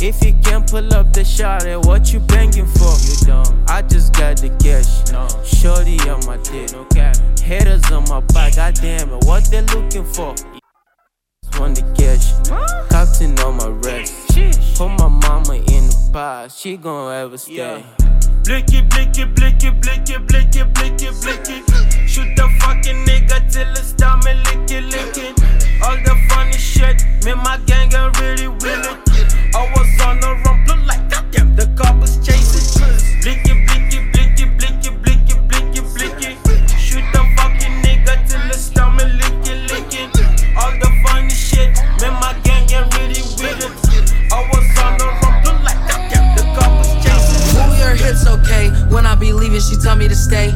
If 0.00 0.24
you 0.24 0.34
can't 0.42 0.68
pull 0.68 0.92
up 0.94 1.12
the 1.12 1.24
shot, 1.24 1.62
then 1.62 1.80
what 1.82 2.12
you 2.12 2.20
banging 2.20 2.66
for? 2.66 2.92
You 3.06 3.26
don't. 3.26 3.70
I 3.70 3.82
just 3.82 4.12
got 4.12 4.36
the 4.38 4.50
cash. 4.62 5.10
No. 5.12 5.26
Shorty 5.44 5.98
on 6.10 6.24
my 6.26 6.36
dick. 6.38 6.72
No 6.72 6.84
cap. 6.86 7.16
Haters 7.40 7.90
on 7.90 8.04
my 8.08 8.20
back. 8.32 8.56
Goddamn 8.56 9.10
it, 9.10 9.24
what 9.24 9.44
they 9.50 9.62
looking 9.62 10.04
for? 10.04 10.34
Want 11.58 11.76
the 11.76 11.84
cash. 11.96 12.32
Captain 12.90 13.38
on 13.40 13.56
my 13.56 13.66
wrist. 13.66 14.28
Put 14.76 14.88
my 14.88 15.08
mama 15.08 15.54
in 15.54 15.86
the 15.86 16.02
surprised 16.12 16.58
she 16.58 16.76
gon' 16.76 17.12
ever 17.12 17.38
stay. 17.38 17.82
Blicky, 18.44 18.82
blicky, 18.82 19.24
blicky, 19.24 19.70
blicky, 19.70 20.18
blicky, 20.18 20.62
blicky, 20.64 21.10
blicky. 21.20 21.58
Shoot 22.06 22.36
the 22.36 22.48
fucking 22.60 23.04
nigga 23.06 23.50
till 23.50 23.70
it 23.70 23.76
stop 23.76 24.24
me 24.24 24.32
licky, 24.44 24.80
licking. 24.90 25.34
All 25.82 25.96
the 25.96 26.14
funny 26.28 26.58
shit, 26.58 27.02
me 27.24 27.32
and 27.32 27.42
my 27.42 27.58
gang 27.66 27.92
ain't 27.94 28.20
really 28.20 28.48
willing. 28.48 28.98
I 29.54 29.70
was 29.76 30.00
on 30.06 30.20
the 30.20 30.34
run, 30.44 30.86
like 30.86 31.10
goddamn, 31.10 31.54
the 31.54 31.66
cop 31.76 32.02
When 48.92 49.06
I 49.06 49.14
be 49.14 49.32
leaving, 49.32 49.60
she 49.60 49.76
tell 49.76 49.96
me 49.96 50.06
to 50.06 50.14
stay. 50.14 50.52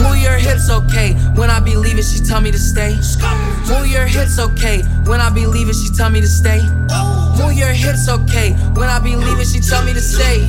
Move 0.00 0.16
your 0.16 0.38
hips 0.40 0.70
okay. 0.70 1.12
When 1.36 1.50
I 1.50 1.60
be 1.60 1.76
leaving, 1.76 2.02
she 2.02 2.18
tell 2.24 2.40
me 2.40 2.50
to 2.50 2.58
stay. 2.58 2.96
Move 3.68 3.86
your 3.86 4.06
hips 4.06 4.38
okay. 4.38 4.82
When 5.04 5.20
I 5.20 5.28
be 5.28 5.46
leaving, 5.46 5.74
she 5.74 5.90
tell 5.94 6.08
me 6.08 6.22
to 6.22 6.26
stay. 6.26 6.62
Move 7.36 7.52
your 7.52 7.72
hips 7.72 8.08
okay. 8.08 8.54
When 8.72 8.88
I 8.88 8.98
be 8.98 9.16
leaving, 9.16 9.44
she 9.44 9.60
tell 9.60 9.84
me 9.84 9.92
to 9.92 10.00
stay. 10.00 10.48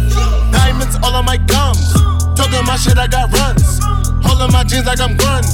Diamonds 0.51 0.97
all 1.03 1.13
on 1.13 1.25
my 1.25 1.35
gums. 1.35 1.91
Talking 2.39 2.65
my 2.65 2.77
shit, 2.77 2.97
I 2.97 3.07
got 3.07 3.29
runs. 3.33 3.79
Holding 4.23 4.53
my 4.53 4.63
jeans 4.63 4.85
like 4.85 5.01
I'm 5.01 5.17
grunge. 5.17 5.51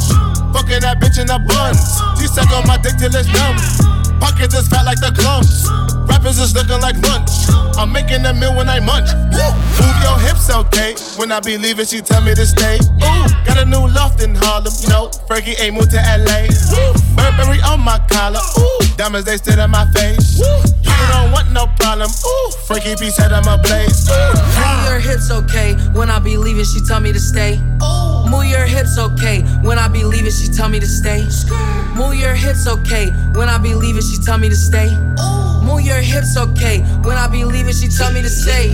Fucking 0.53 0.81
that 0.81 0.99
bitch 1.01 1.19
in 1.19 1.25
the 1.25 1.39
buns. 1.49 1.81
She 2.21 2.27
suck 2.27 2.51
on 2.51 2.67
my 2.67 2.77
dick 2.77 2.97
till 2.97 3.09
it's 3.09 3.27
numb. 3.33 3.57
Pockets 4.19 4.55
is 4.55 4.67
fat 4.67 4.85
like 4.85 4.99
the 4.99 5.11
clumps. 5.11 5.67
Rappers 6.07 6.39
is 6.39 6.55
looking 6.55 6.79
like 6.81 6.95
lunch. 7.05 7.29
I'm 7.77 7.91
making 7.91 8.25
a 8.25 8.33
meal 8.33 8.55
when 8.55 8.69
I 8.69 8.79
munch. 8.79 9.09
Woo! 9.33 9.47
Move 9.81 9.97
your 10.01 10.17
hips, 10.19 10.49
okay? 10.49 10.95
When 11.17 11.31
I 11.31 11.39
be 11.39 11.57
leaving, 11.57 11.85
she 11.85 12.01
tell 12.01 12.21
me 12.21 12.33
to 12.35 12.45
stay. 12.45 12.79
Ooh, 13.03 13.25
got 13.45 13.57
a 13.57 13.65
new 13.65 13.87
loft 13.87 14.21
in 14.23 14.35
Harlem. 14.35 14.73
You 14.81 14.89
know, 14.89 15.11
Frankie 15.27 15.59
ain't 15.59 15.75
moved 15.75 15.91
to 15.91 15.99
LA. 15.99 16.47
Woo! 16.71 16.93
Burberry 17.15 17.59
on 17.61 17.81
my 17.81 17.99
collar. 18.09 18.39
Ooh, 18.59 18.79
diamonds 18.97 19.25
they 19.25 19.37
sit 19.37 19.59
in 19.59 19.69
my 19.69 19.85
face. 19.91 20.39
Woo! 20.39 20.45
You 20.83 21.07
don't 21.11 21.31
want 21.31 21.51
no 21.51 21.67
problem. 21.79 22.09
Ooh, 22.09 22.51
Frankie 22.65 22.95
P 22.95 23.09
said 23.09 23.33
I'm 23.33 23.47
a 23.47 23.61
blaze. 23.61 24.07
Ooh. 24.09 24.15
Move 24.55 24.81
your 24.87 24.99
hips 24.99 25.31
okay. 25.31 25.73
When 25.93 26.09
I 26.09 26.19
be 26.19 26.37
leaving, 26.37 26.65
she 26.65 26.79
tell 26.87 26.99
me 26.99 27.11
to 27.11 27.19
stay. 27.19 27.59
Move 28.29 28.45
your 28.45 28.65
hips 28.65 28.97
okay. 28.97 29.41
When 29.61 29.77
I 29.77 29.87
be 29.87 30.03
leaving, 30.03 30.31
she 30.31 30.47
tell 30.47 30.69
me 30.69 30.79
to 30.79 30.87
stay. 30.87 31.27
Move 31.95 32.15
your 32.15 32.33
hips 32.33 32.67
okay. 32.67 33.11
When 33.33 33.49
I 33.49 33.57
be 33.57 33.73
leaving, 33.73 34.01
she 34.01 34.17
tell 34.17 34.37
me 34.37 34.49
to 34.49 34.55
stay. 34.55 34.89
Move 35.75 35.83
your 35.83 35.99
hips 35.99 36.37
okay. 36.37 36.79
When 37.03 37.17
I 37.17 37.27
be 37.27 37.43
leaving, 37.43 37.73
she 37.73 37.89
tell 37.89 38.09
me 38.13 38.21
to 38.21 38.29
stay. 38.29 38.71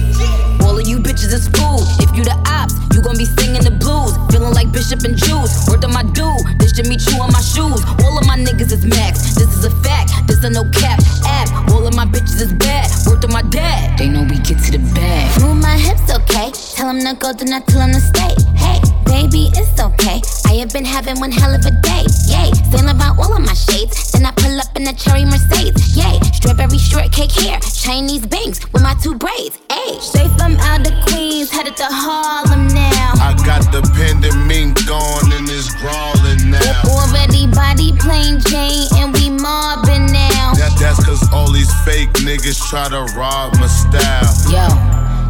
All 0.62 0.78
of 0.78 0.88
you 0.88 1.00
bitches 1.00 1.34
is 1.34 1.50
fool. 1.50 1.82
If 1.98 2.16
you 2.16 2.24
the 2.24 2.38
ops, 2.46 2.78
you 2.94 3.02
gon' 3.02 3.18
be 3.18 3.26
singing 3.26 3.66
the 3.66 3.74
blues. 3.74 4.14
Feeling 4.30 4.54
like 4.54 4.72
Bishop 4.72 5.02
and 5.02 5.18
Juice. 5.18 5.66
Word 5.66 5.84
on 5.84 5.94
my 5.94 6.04
dude. 6.04 6.46
This 6.62 6.74
Jimmy 6.74 6.98
Choo 6.98 7.18
on 7.18 7.34
my 7.34 7.42
shoes. 7.42 7.82
All 8.06 8.22
of 8.22 8.28
my 8.30 8.38
niggas 8.38 8.70
is 8.70 8.86
max. 8.86 9.34
This 9.34 9.50
is 9.50 9.66
a 9.66 9.74
fact. 9.82 10.14
This 10.28 10.44
a 10.44 10.50
no 10.52 10.62
cap 10.70 11.02
app. 11.26 11.50
All 11.74 11.88
of 11.88 11.96
my 11.96 12.06
bitches 12.06 12.38
is 12.38 12.54
bad. 12.54 12.86
Word 13.10 13.26
on 13.26 13.34
my 13.34 13.42
dad. 13.50 13.98
They 13.98 14.08
know 14.08 14.22
we 14.22 14.38
get 14.38 14.62
to 14.70 14.78
the 14.78 14.82
bag. 14.94 15.42
Move 15.42 15.58
my 15.58 15.82
hips, 15.82 16.06
okay. 16.06 16.54
Tell 16.78 16.94
him 16.94 17.02
to 17.02 17.18
go, 17.18 17.34
do 17.34 17.46
not 17.46 17.66
tell 17.66 17.82
him 17.82 17.98
to 17.98 18.00
stay. 18.00 18.38
Hey, 18.54 18.78
baby, 19.10 19.50
it's 19.58 19.82
okay. 19.82 20.22
I 20.46 20.62
have 20.62 20.72
been 20.72 20.86
having 20.86 21.20
one 21.20 21.32
hell 21.32 21.56
of 21.56 21.66
a 21.66 21.72
day. 21.82 22.06
Yay, 22.30 22.54
saying 22.70 22.90
about 22.90 23.18
all 23.18 23.34
of 23.34 23.42
my 23.42 23.58
shades. 23.58 24.12
Then 24.12 24.26
I 24.26 24.32
pull 24.38 24.54
up 24.60 24.70
in 24.76 24.86
a 24.86 24.94
cherry 24.94 25.26
Mercedes. 25.26 25.98
Yay, 25.98 26.20
strawberry 26.38 26.78
shortcake 26.92 27.32
hair, 27.32 27.58
Chinese 27.60 28.26
bangs 28.26 28.60
with 28.74 28.84
my 28.84 28.94
two 29.02 29.16
braids. 29.16 29.58
Ayy, 29.70 30.02
straight 30.02 30.32
from 30.36 30.60
out 30.60 30.84
of 30.86 30.94
Queens, 31.08 31.50
headed 31.50 31.78
to 31.78 31.88
Harlem 31.88 32.68
now. 32.68 33.16
I 33.16 33.32
got 33.48 33.64
the 33.72 33.82
pandemic 33.96 34.76
gone 34.86 35.32
and 35.32 35.48
it's 35.48 35.72
crawling 35.80 36.52
now. 36.52 36.84
Already 36.92 37.48
body 37.48 37.96
plain 37.96 38.44
Jane 38.44 38.92
and 39.00 39.16
we 39.16 39.30
mobbing 39.32 40.12
now. 40.12 40.52
That, 40.60 40.76
that's 40.80 41.00
cause 41.06 41.24
all 41.32 41.52
these 41.52 41.72
fake 41.88 42.12
niggas 42.28 42.60
try 42.70 42.90
to 42.90 43.08
rob 43.16 43.56
my 43.56 43.68
style. 43.72 44.28
Yo, 44.52 44.68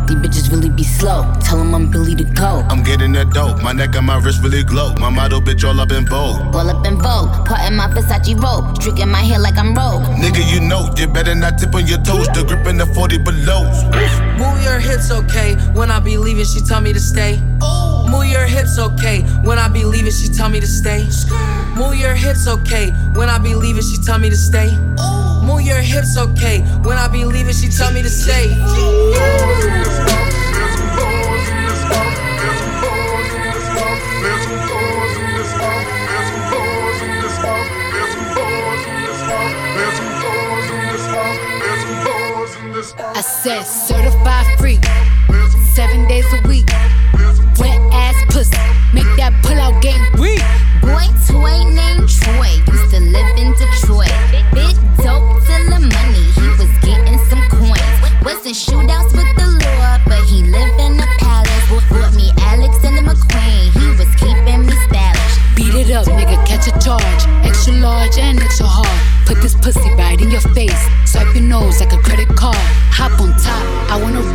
these 0.07 0.17
bitches 0.17 0.51
really 0.51 0.69
be 0.69 0.83
slow. 0.83 1.31
Tell 1.41 1.57
them 1.57 1.73
I'm 1.73 1.89
Billy 1.89 2.15
to 2.15 2.23
go. 2.23 2.65
I'm 2.69 2.83
getting 2.83 3.11
that 3.13 3.31
dope. 3.31 3.61
My 3.61 3.71
neck 3.71 3.95
and 3.95 4.05
my 4.05 4.17
wrist 4.19 4.41
really 4.43 4.63
glow. 4.63 4.93
My 4.95 5.09
model 5.09 5.41
bitch 5.41 5.63
all 5.63 5.79
up 5.79 5.91
in 5.91 6.05
vogue. 6.05 6.53
All 6.55 6.69
up 6.69 6.85
in 6.85 6.95
Vogue, 7.01 7.45
part 7.45 7.61
in 7.67 7.75
my 7.75 7.87
Versace 7.87 8.39
robe, 8.41 8.75
streaking 8.81 9.09
my 9.09 9.21
hair 9.23 9.39
like 9.39 9.57
I'm 9.57 9.73
Rogue. 9.73 10.03
Nigga, 10.21 10.43
you 10.51 10.59
know, 10.59 10.89
you 10.97 11.07
better 11.07 11.35
not 11.35 11.57
tip 11.57 11.73
on 11.73 11.87
your 11.87 11.97
toes. 12.03 12.27
The 12.27 12.43
grip 12.47 12.67
in 12.67 12.77
the 12.77 12.85
40 12.85 13.17
below. 13.19 13.63
Move 14.37 14.63
your 14.63 14.79
hips 14.79 15.11
okay. 15.11 15.55
When 15.73 15.89
I 15.89 15.99
be 15.99 16.17
leaving, 16.17 16.45
she 16.45 16.59
tell 16.59 16.81
me 16.81 16.93
to 16.93 16.99
stay. 16.99 17.39
Move 18.09 18.25
your 18.25 18.45
hips 18.45 18.77
okay. 18.77 19.21
When 19.43 19.57
I 19.57 19.67
be 19.67 19.85
leaving, 19.85 20.11
she 20.11 20.27
tell 20.29 20.49
me 20.49 20.59
to 20.59 20.67
stay. 20.67 21.05
Move 21.75 21.95
your 21.95 22.13
hips 22.13 22.47
okay. 22.47 22.91
When 23.15 23.29
I 23.29 23.37
be 23.37 23.55
leaving, 23.55 23.83
she 23.83 23.97
tell 24.03 24.19
me 24.19 24.29
to 24.29 24.37
stay. 24.37 24.69
Move 25.43 25.61
your 25.61 25.81
hips 25.81 26.17
okay. 26.17 26.61
When 26.83 26.97
I 26.97 27.07
be 27.07 27.25
leaving, 27.25 27.53
she 27.53 27.69
tell 27.69 27.91
me 27.91 28.01
to 28.01 28.09
stay. 28.09 28.51
I 43.13 43.21
said 43.21 43.63
certified 43.63 44.59
free, 44.59 44.79
seven 45.73 46.07
days 46.07 46.25
a 46.33 46.47
week. 46.47 46.67
Wet 47.59 47.79
ass 47.93 48.15
pussy, 48.33 48.57
make 48.93 49.09
that 49.17 49.33
pull 49.43 49.59
out 49.59 49.81
game 49.81 50.01
weak. 50.19 50.41
Boy, 50.81 51.05
toy 51.27 51.63
named 51.69 52.09
Troy 52.09 52.70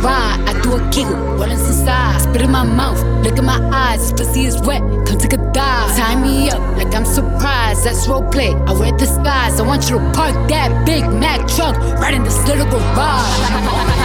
ride. 0.01 0.39
I 0.47 0.53
do 0.61 0.75
a 0.75 0.81
giggle, 0.91 1.17
what 1.37 1.51
is 1.51 1.61
inside? 1.67 2.21
Spit 2.21 2.41
in 2.41 2.51
my 2.51 2.63
mouth, 2.63 2.99
look 3.23 3.37
in 3.37 3.45
my 3.45 3.59
eyes. 3.73 3.99
This 3.99 4.11
pussy 4.11 4.45
is 4.45 4.57
wet, 4.61 4.81
come 5.05 5.17
take 5.17 5.33
a 5.33 5.41
dive. 5.51 5.95
Tie 5.97 6.15
me 6.21 6.49
up 6.49 6.61
like 6.77 6.93
I'm 6.93 7.05
surprised. 7.05 7.83
That's 7.85 8.07
role 8.07 8.27
play. 8.29 8.53
I 8.67 8.73
wear 8.73 8.91
disguise. 8.97 9.59
I 9.59 9.63
want 9.63 9.89
you 9.89 9.99
to 9.99 10.03
park 10.11 10.35
that 10.49 10.85
Big 10.85 11.03
Mac 11.09 11.47
truck 11.47 11.75
right 11.99 12.13
in 12.13 12.23
this 12.23 12.37
little 12.47 12.65
garage. 12.65 13.37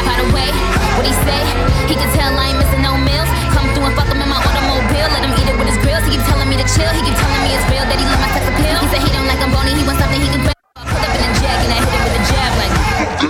By 0.08 0.16
the 0.20 0.28
way, 0.32 0.48
what 0.96 1.04
he 1.04 1.14
say? 1.24 1.40
He 1.88 1.94
can 1.94 2.08
tell 2.16 2.32
I 2.32 2.52
ain't 2.52 2.58
missing 2.58 2.82
no 2.82 2.96
meals. 2.96 3.28
Come 3.52 3.68
through 3.74 3.86
and 3.90 3.94
fuck 3.96 4.08
him 4.08 4.20
in 4.20 4.28
my 4.28 4.40
automobile. 4.40 5.08
Let 5.12 5.22
him 5.24 5.32
eat 5.36 5.48
it 5.48 5.56
with 5.58 5.68
his 5.68 5.78
grills. 5.84 6.04
He 6.08 6.16
keep 6.16 6.24
telling 6.24 6.48
me 6.48 6.56
to 6.56 6.66
chill. 6.68 6.90
He 6.96 7.02
keep 7.04 7.16
telling 7.16 7.42
me 7.44 7.50
it's 7.52 7.66
real 7.68 7.84
that 7.84 7.98
he 7.98 8.04
love 8.08 8.20
my 8.22 8.30
sex 8.32 8.44
appeal. 8.48 8.76
He 8.80 8.86
said 8.88 9.00
he 9.04 9.10
don't 9.12 9.28
like 9.28 9.40
I'm 9.40 9.52
bony. 9.52 9.76
He 9.76 9.84
wants 9.84 10.00
something 10.00 10.20
he 10.20 10.28
can 10.32 10.61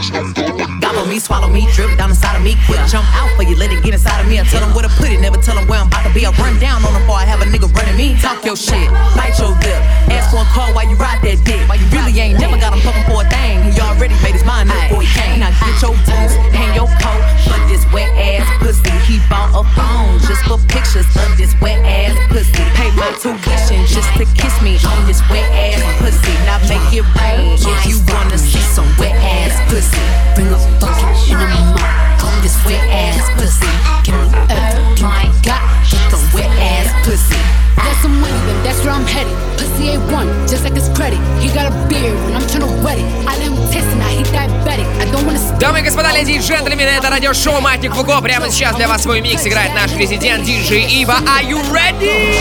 Gobble 0.03 1.07
me, 1.07 1.23
swallow 1.23 1.47
me, 1.47 1.71
drip 1.75 1.97
down 1.97 2.11
inside 2.11 2.35
of 2.35 2.43
me. 2.43 2.59
Quick 2.67 2.83
jump 2.91 3.07
out 3.15 3.31
for 3.37 3.45
you, 3.45 3.55
let 3.55 3.71
it 3.71 3.85
get 3.85 3.95
inside 3.95 4.19
of 4.21 4.27
me. 4.27 4.41
I 4.41 4.43
tell 4.43 4.59
them 4.59 4.75
where 4.75 4.83
to 4.83 4.91
put 4.99 5.11
it, 5.11 5.21
never 5.21 5.38
tell 5.38 5.55
them 5.55 5.69
where 5.69 5.79
I'm 5.79 5.87
about 5.87 6.03
to 6.03 6.12
be. 6.12 6.27
I 6.27 6.35
run 6.43 6.59
down 6.59 6.83
on 6.83 6.93
them 6.93 7.03
before 7.03 7.23
I 7.23 7.25
have 7.25 7.41
a 7.41 7.47
nigga 7.47 7.71
running 7.71 7.97
me. 7.97 8.19
Talk 8.19 8.45
your 8.45 8.57
shit, 8.57 8.91
bite 9.15 9.38
your 9.38 9.55
lip. 9.62 9.83
Ask 10.11 10.35
for 10.35 10.43
a 10.43 10.49
call 10.51 10.75
while 10.75 10.88
you 10.91 10.97
ride 10.97 11.23
that 11.23 11.38
dick. 11.47 11.62
Why 11.69 11.79
you 11.79 11.87
really 11.95 12.19
ain't 12.19 12.41
never 12.41 12.59
got 12.59 12.75
him 12.75 12.83
fucking 12.83 13.07
for 13.07 13.23
a 13.23 13.27
thing. 13.31 13.62
He 13.71 13.79
already 13.79 14.19
made 14.27 14.35
his 14.35 14.45
mind 14.45 14.75
up 14.75 14.91
before 14.91 15.07
he 15.07 15.11
came. 15.15 15.38
Now 15.38 15.55
get 15.55 15.79
your 15.79 15.95
boots, 16.03 16.35
hang 16.51 16.75
your 16.75 16.91
coat 16.99 17.23
but 17.47 17.62
this 17.69 17.85
wet 17.93 18.11
ass 18.17 18.49
pussy. 18.59 18.91
He 19.07 19.21
bought 19.29 19.53
a 19.53 19.62
phone 19.77 20.19
just 20.25 20.43
for 20.49 20.59
pictures 20.73 21.07
of 21.21 21.37
this 21.37 21.53
wet 21.61 21.79
ass 21.85 22.17
pussy. 22.33 22.65
Pay 22.75 22.91
my 22.97 23.12
tuition 23.21 23.85
just 23.87 24.09
to 24.17 24.25
kiss 24.35 24.55
me 24.62 24.79
on 24.83 25.07
this 25.07 25.21
wet 25.29 25.47
ass 25.53 25.83
pussy. 26.01 26.35
Now 26.49 26.59
make 26.67 26.83
it 26.91 27.07
rain 27.21 27.55
if 27.55 27.87
you 27.87 28.01
wanna 28.09 28.38
see 28.38 28.65
some 28.75 28.88
wet 28.99 29.15
ass 29.21 29.55
pussy. 29.71 29.92
Bring 30.35 30.49
a 30.49 30.59
bucket 30.81 31.05
and 31.31 31.43
a 31.43 31.61
mop. 31.75 32.21
Fuck 32.21 32.35
this 32.43 32.57
wet 32.65 32.85
ass 32.91 33.29
pussy. 33.37 33.69
Give 34.05 34.15
me 34.15 34.29
everything 34.49 35.07
I 35.07 35.27
got. 35.43 35.63
Get 35.91 36.05
the 36.11 36.19
wet 36.35 36.51
ass 36.61 36.89
pussy. 37.05 37.37
Got 37.77 37.97
some 38.03 38.21
money, 38.21 38.39
then 38.47 38.59
that's 38.65 38.81
where 38.85 38.95
I'm 38.95 39.07
headed. 39.07 39.35
Pussy 39.59 39.97
A1, 39.97 40.49
just 40.49 40.65
like 40.65 40.75
his 40.75 40.89
credit. 40.97 41.19
He 41.41 41.49
got 41.53 41.67
a 41.71 41.75
beard 41.89 42.15
when 42.25 42.35
I'm 42.37 42.47
tryna 42.47 42.71
wet 42.85 42.99
it. 42.99 43.07
I 43.27 43.37
let 43.39 43.49
him 43.49 43.57
taste 43.73 43.89
it, 43.89 43.97
now 43.97 44.09
he 44.09 44.23
diabetic. 44.31 44.87
I 45.01 45.11
don't 45.11 45.25
wanna 45.27 45.39
spit 45.39 45.59
Дамы 45.59 45.81
и 45.81 45.83
господа, 45.83 46.13
леди 46.13 46.33
и 46.33 46.39
джентльмены, 46.39 46.91
это 46.91 47.11
радиошоу 47.11 47.61
Матник 47.61 47.95
Фуко. 47.95 48.21
Прямо 48.21 48.51
сейчас 48.51 48.77
для 48.77 48.89
вас 48.89 49.03
свой 49.03 49.21
микс 49.21 49.47
играет 49.47 49.75
наш 49.75 49.93
резидент 49.93 50.45
диджей 50.45 50.85
Ива. 50.85 51.19
Are 51.27 51.45
you 51.45 51.61
ready? 51.73 52.37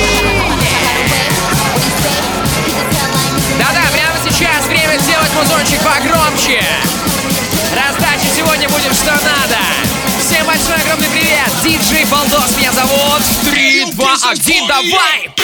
Да-да, 3.58 3.82
прямо 3.92 4.16
сейчас 4.24 4.66
время 4.68 4.98
сделать 5.00 5.32
музончик 5.34 5.80
погромче 5.80 6.60
сегодня 8.62 8.70
будем 8.70 8.94
что 8.94 9.12
надо. 9.12 9.58
Всем 10.20 10.46
большой 10.46 10.76
огромный 10.76 11.10
привет. 11.10 11.50
Диджей 11.64 12.06
Балдос 12.06 12.58
меня 12.58 12.72
зовут. 12.72 13.24
Три, 13.50 13.86
два, 13.92 14.16
один, 14.30 14.68
давай! 14.68 15.41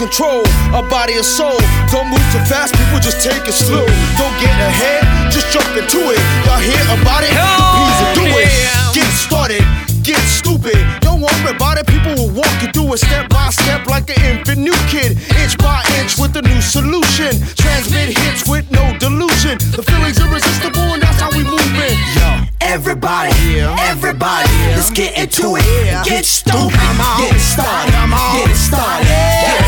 Control 0.00 0.40
of 0.72 0.88
body 0.88 1.20
and 1.20 1.24
soul. 1.24 1.60
Don't 1.92 2.08
move 2.08 2.24
too 2.32 2.40
fast, 2.48 2.72
people 2.72 2.96
just 3.04 3.20
take 3.20 3.44
it 3.44 3.52
slow. 3.52 3.84
Don't 4.16 4.32
get 4.40 4.56
ahead, 4.56 5.04
just 5.28 5.52
jump 5.52 5.68
into 5.76 6.00
it. 6.08 6.20
Y'all 6.48 6.56
hear 6.56 6.80
about 6.96 7.20
it? 7.20 7.36
Easy, 7.36 8.06
do 8.16 8.24
it. 8.32 8.48
Get 8.96 9.04
started, 9.12 9.60
get 10.00 10.16
stupid. 10.24 10.80
Don't 11.04 11.20
worry 11.20 11.52
about 11.52 11.76
it, 11.76 11.86
people 11.86 12.16
will 12.16 12.32
walk 12.32 12.48
you 12.64 12.72
through 12.72 12.96
it 12.96 13.04
step 13.04 13.28
by 13.28 13.52
step 13.52 13.84
like 13.92 14.08
an 14.08 14.16
infant 14.24 14.64
new 14.64 14.78
kid. 14.88 15.20
Inch 15.36 15.58
by 15.60 15.84
inch 16.00 16.16
with 16.16 16.32
a 16.40 16.42
new 16.48 16.62
solution. 16.64 17.36
Transmit 17.60 18.16
hits 18.16 18.48
with 18.48 18.64
no 18.72 18.96
delusion. 18.96 19.60
The 19.76 19.84
feeling's 19.84 20.16
irresistible 20.16 20.96
and 20.96 21.02
that's 21.02 21.20
how 21.20 21.28
we 21.36 21.44
move 21.44 21.76
it. 21.76 21.96
Yo. 22.16 22.48
Everybody, 22.62 23.60
everybody, 23.60 24.48
let's 24.72 24.90
get 24.90 25.18
into 25.18 25.56
it. 25.56 26.04
Get 26.04 26.24
stoked, 26.24 26.72
get 26.72 27.36
started, 27.40 27.92
get 27.92 28.48
it 28.48 28.48
started, 28.48 28.48
get 28.48 28.50
it 28.50 28.56
started. 28.56 29.59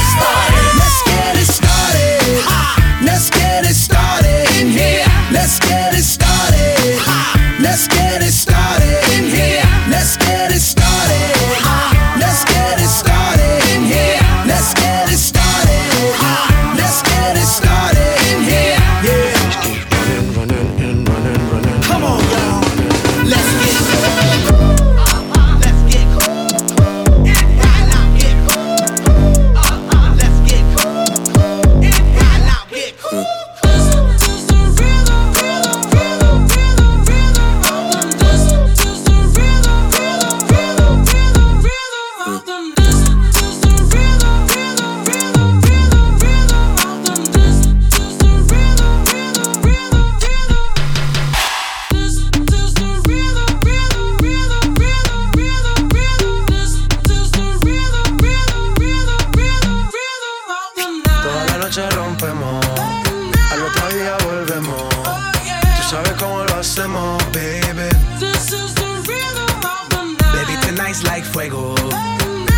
baby. 67.33 67.89
This 68.19 68.53
is 68.53 68.75
the 68.75 68.89
rhythm 69.09 69.57
of 69.75 69.85
the 69.91 70.03
night. 70.21 70.35
Baby, 70.47 70.55
tonight's 70.67 71.03
like 71.05 71.25
fuego. 71.25 71.75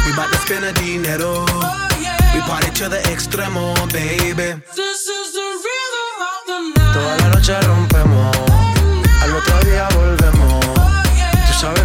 We 0.07 0.11
bout 0.17 0.31
to 0.33 0.39
spend 0.39 0.65
a 0.65 0.73
dinero. 0.73 1.45
Oh, 1.49 1.89
yeah. 2.01 2.17
We 2.35 2.41
party 2.43 2.71
to 2.81 2.89
the 2.89 2.99
extremo, 3.13 3.75
baby. 3.93 4.61
This 4.77 5.07
is 5.07 5.33
the 5.39 5.49
rhythm 5.65 6.11
of 6.31 6.41
the 6.49 6.59
night. 6.77 6.95
Toda 6.95 7.17
la 7.23 7.29
noche 7.35 7.55
rompemos. 7.67 8.37
Oh, 8.37 9.23
Al 9.23 9.35
otro 9.37 9.59
día 9.65 9.89
volvemos. 9.95 10.65
Oh, 10.67 11.03
Tú 11.47 11.53
sabes 11.61 11.85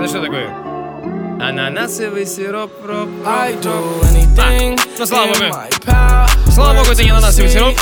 Это 0.00 0.08
что 0.08 0.22
такое? 0.22 0.48
Ананасовый 1.42 2.24
сироп, 2.24 2.72
роп, 2.86 3.10
I 3.26 3.52
do 3.52 4.00
anything 4.04 4.80
ну 4.98 5.06
слава 5.06 5.26
богу. 5.26 5.44
Слава 6.50 6.78
богу, 6.78 6.92
это 6.92 7.02
не 7.02 7.10
ананас 7.10 7.38
и 7.38 7.42
ветерок. 7.42 7.74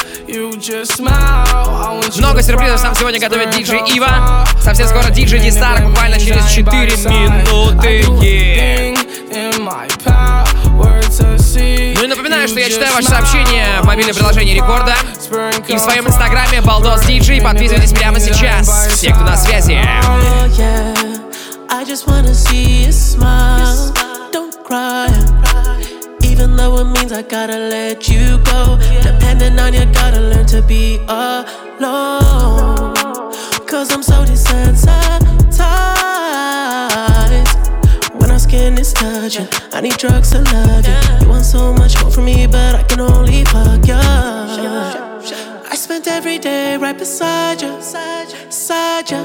Много 2.19 2.43
сюрпризов 2.43 2.83
нам 2.83 2.97
сегодня 2.97 3.21
готовит 3.21 3.51
диджей 3.51 3.83
Ива. 3.95 4.45
Совсем 4.61 4.89
скоро 4.89 5.11
диджей 5.11 5.39
Дистарк, 5.39 5.85
буквально 5.87 6.19
через 6.19 6.51
4 6.51 6.91
минуты. 7.09 8.05
Ну 11.95 12.05
и 12.05 12.07
напоминаю, 12.09 12.49
что 12.49 12.59
я 12.59 12.69
читаю 12.69 12.95
ваши 12.95 13.07
сообщения 13.07 13.81
в 13.81 13.87
мобильном 13.87 14.17
приложении 14.17 14.55
Рекорда 14.55 14.97
и 15.69 15.77
в 15.77 15.79
своем 15.79 16.09
инстаграме 16.09 16.63
Балдос 16.63 17.05
Диджей. 17.07 17.41
Подписывайтесь 17.41 17.93
прямо 17.93 18.19
сейчас. 18.19 18.89
Все, 18.89 19.15
кто 19.15 19.23
на 19.23 19.37
связи. 19.37 19.79
I 21.71 21.85
just 21.85 22.07
wanna 22.07 22.35
see 22.35 22.85
you 22.85 22.93
smile. 22.93 23.93
Don't 24.33 24.65
cry. 24.65 25.09
Even 26.23 26.57
though 26.57 26.79
it 26.79 26.85
means 26.85 27.13
I 27.13 27.23
gotta 27.23 27.59
let 27.59 28.09
you 28.09 28.39
go. 28.39 28.79
Depending 29.03 29.59
on 29.59 29.75
you, 29.75 29.85
gotta 29.93 30.21
learn 30.21 30.47
to 30.47 30.63
be 30.63 30.97
alone. 31.09 32.95
Cause 33.67 33.93
I'm 33.93 34.03
so 34.03 34.25
desensitized. 34.25 35.05
When 38.19 38.31
our 38.31 38.39
skin 38.39 38.79
is 38.79 38.93
touching, 38.95 39.47
I 39.73 39.83
need 39.83 39.99
drugs 39.99 40.31
to 40.31 40.41
love 40.41 40.87
you. 40.87 40.97
You 41.21 41.29
want 41.29 41.45
so 41.45 41.75
much 41.75 42.01
more 42.03 42.11
from 42.11 42.25
me, 42.25 42.47
but 42.47 42.77
I 42.77 42.83
can 42.85 43.01
only 43.01 43.45
fuck 43.45 43.87
you. 43.87 45.08
Spent 45.99 46.17
every 46.17 46.39
day 46.39 46.77
right 46.77 46.97
beside 46.97 47.61
you, 47.61 47.75
beside 47.77 49.11
you. 49.11 49.17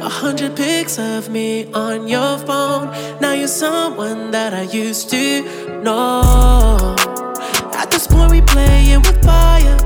A 0.00 0.08
hundred 0.08 0.56
pics 0.56 0.98
of 0.98 1.28
me 1.28 1.70
on 1.74 2.08
your 2.08 2.38
phone. 2.38 2.86
Now 3.20 3.34
you're 3.34 3.46
someone 3.46 4.30
that 4.30 4.54
I 4.54 4.62
used 4.62 5.10
to 5.10 5.42
know. 5.82 6.96
At 7.74 7.90
this 7.90 8.06
point, 8.06 8.30
we 8.30 8.40
playing 8.40 9.02
with 9.02 9.22
fire, 9.22 9.76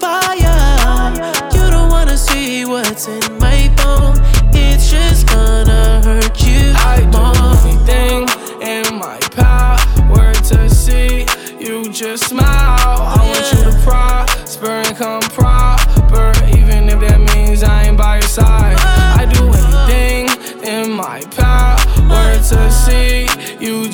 fire. 0.00 1.12
You 1.54 1.70
don't 1.70 1.90
wanna 1.90 2.16
see 2.16 2.64
what's 2.64 3.06
in 3.06 3.38
my 3.38 3.72
phone. 3.76 4.16
It's 4.52 4.90
just 4.90 5.28
gonna 5.28 6.02
hurt 6.02 6.42
you 6.42 6.72
I 6.74 7.06
do 7.08 7.18
more. 7.18 7.54
anything 7.68 8.22
in 8.66 8.98
my 8.98 9.18
power 9.38 10.32
to 10.50 10.68
see 10.68 11.24
you 11.60 11.88
just 11.92 12.30
smile. 12.30 12.98
I 13.14 13.18
want 13.30 13.46
you 13.52 13.70
to 13.70 13.78
prosper 13.84 14.66
and 14.66 14.96
come 14.96 15.19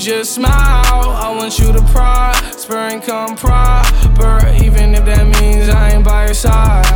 just 0.06 0.34
smile. 0.34 1.10
I 1.18 1.34
want 1.36 1.58
you 1.58 1.72
to 1.72 1.82
prosper 1.90 2.76
and 2.76 3.02
come 3.02 3.34
proper, 3.34 4.54
even 4.62 4.94
if 4.94 5.04
that 5.04 5.26
means 5.40 5.68
I 5.68 5.94
ain't 5.94 6.04
by 6.04 6.26
your 6.26 6.34
side. 6.34 6.86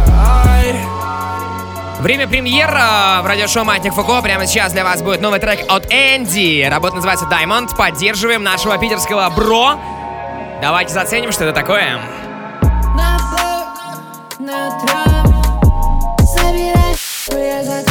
Время 2.00 2.28
премьер 2.28 2.68
в 2.70 3.26
радиошоу 3.26 3.64
Маятник 3.64 3.94
Фуко. 3.94 4.22
Прямо 4.22 4.46
сейчас 4.46 4.72
для 4.72 4.84
вас 4.84 5.02
будет 5.02 5.20
новый 5.20 5.40
трек 5.40 5.60
от 5.68 5.86
Энди. 5.92 6.64
Работа 6.70 6.94
называется 6.94 7.26
Diamond. 7.26 7.76
Поддерживаем 7.76 8.44
нашего 8.44 8.78
питерского 8.78 9.28
бро. 9.30 9.74
Давайте 10.62 10.94
заценим, 10.94 11.32
что 11.32 11.44
это 11.44 11.52
такое. 11.52 11.98
На 12.94 13.18
блок, 13.32 14.38
на 14.38 14.70
трап 14.86 15.26
Собирай, 16.24 16.94
я 17.32 17.89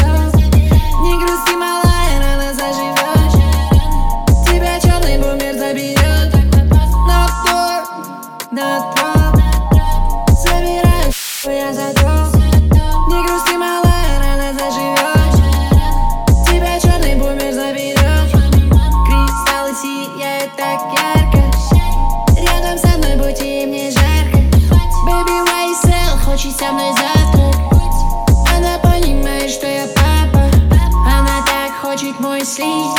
завтрак 26.99 27.55
Она 28.55 28.77
понимает, 28.79 29.49
что 29.49 29.67
я 29.67 29.87
папа. 29.95 30.49
Она 31.05 31.41
так 31.45 31.71
хочет 31.81 32.19
мой 32.19 32.45
слив 32.45 32.98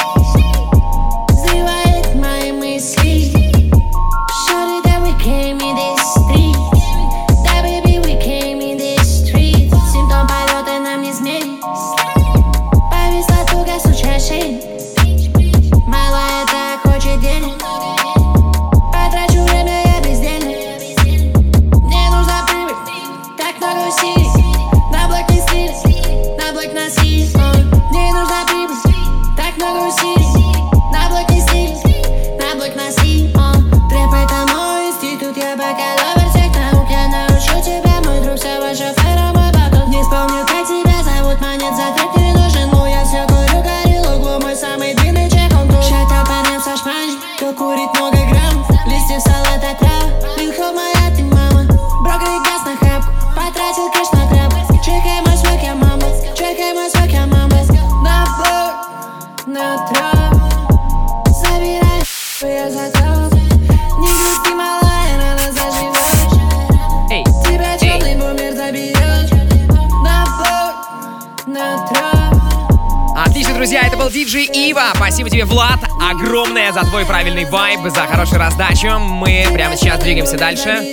двигаемся 80.31 80.37
дальше. 80.37 80.90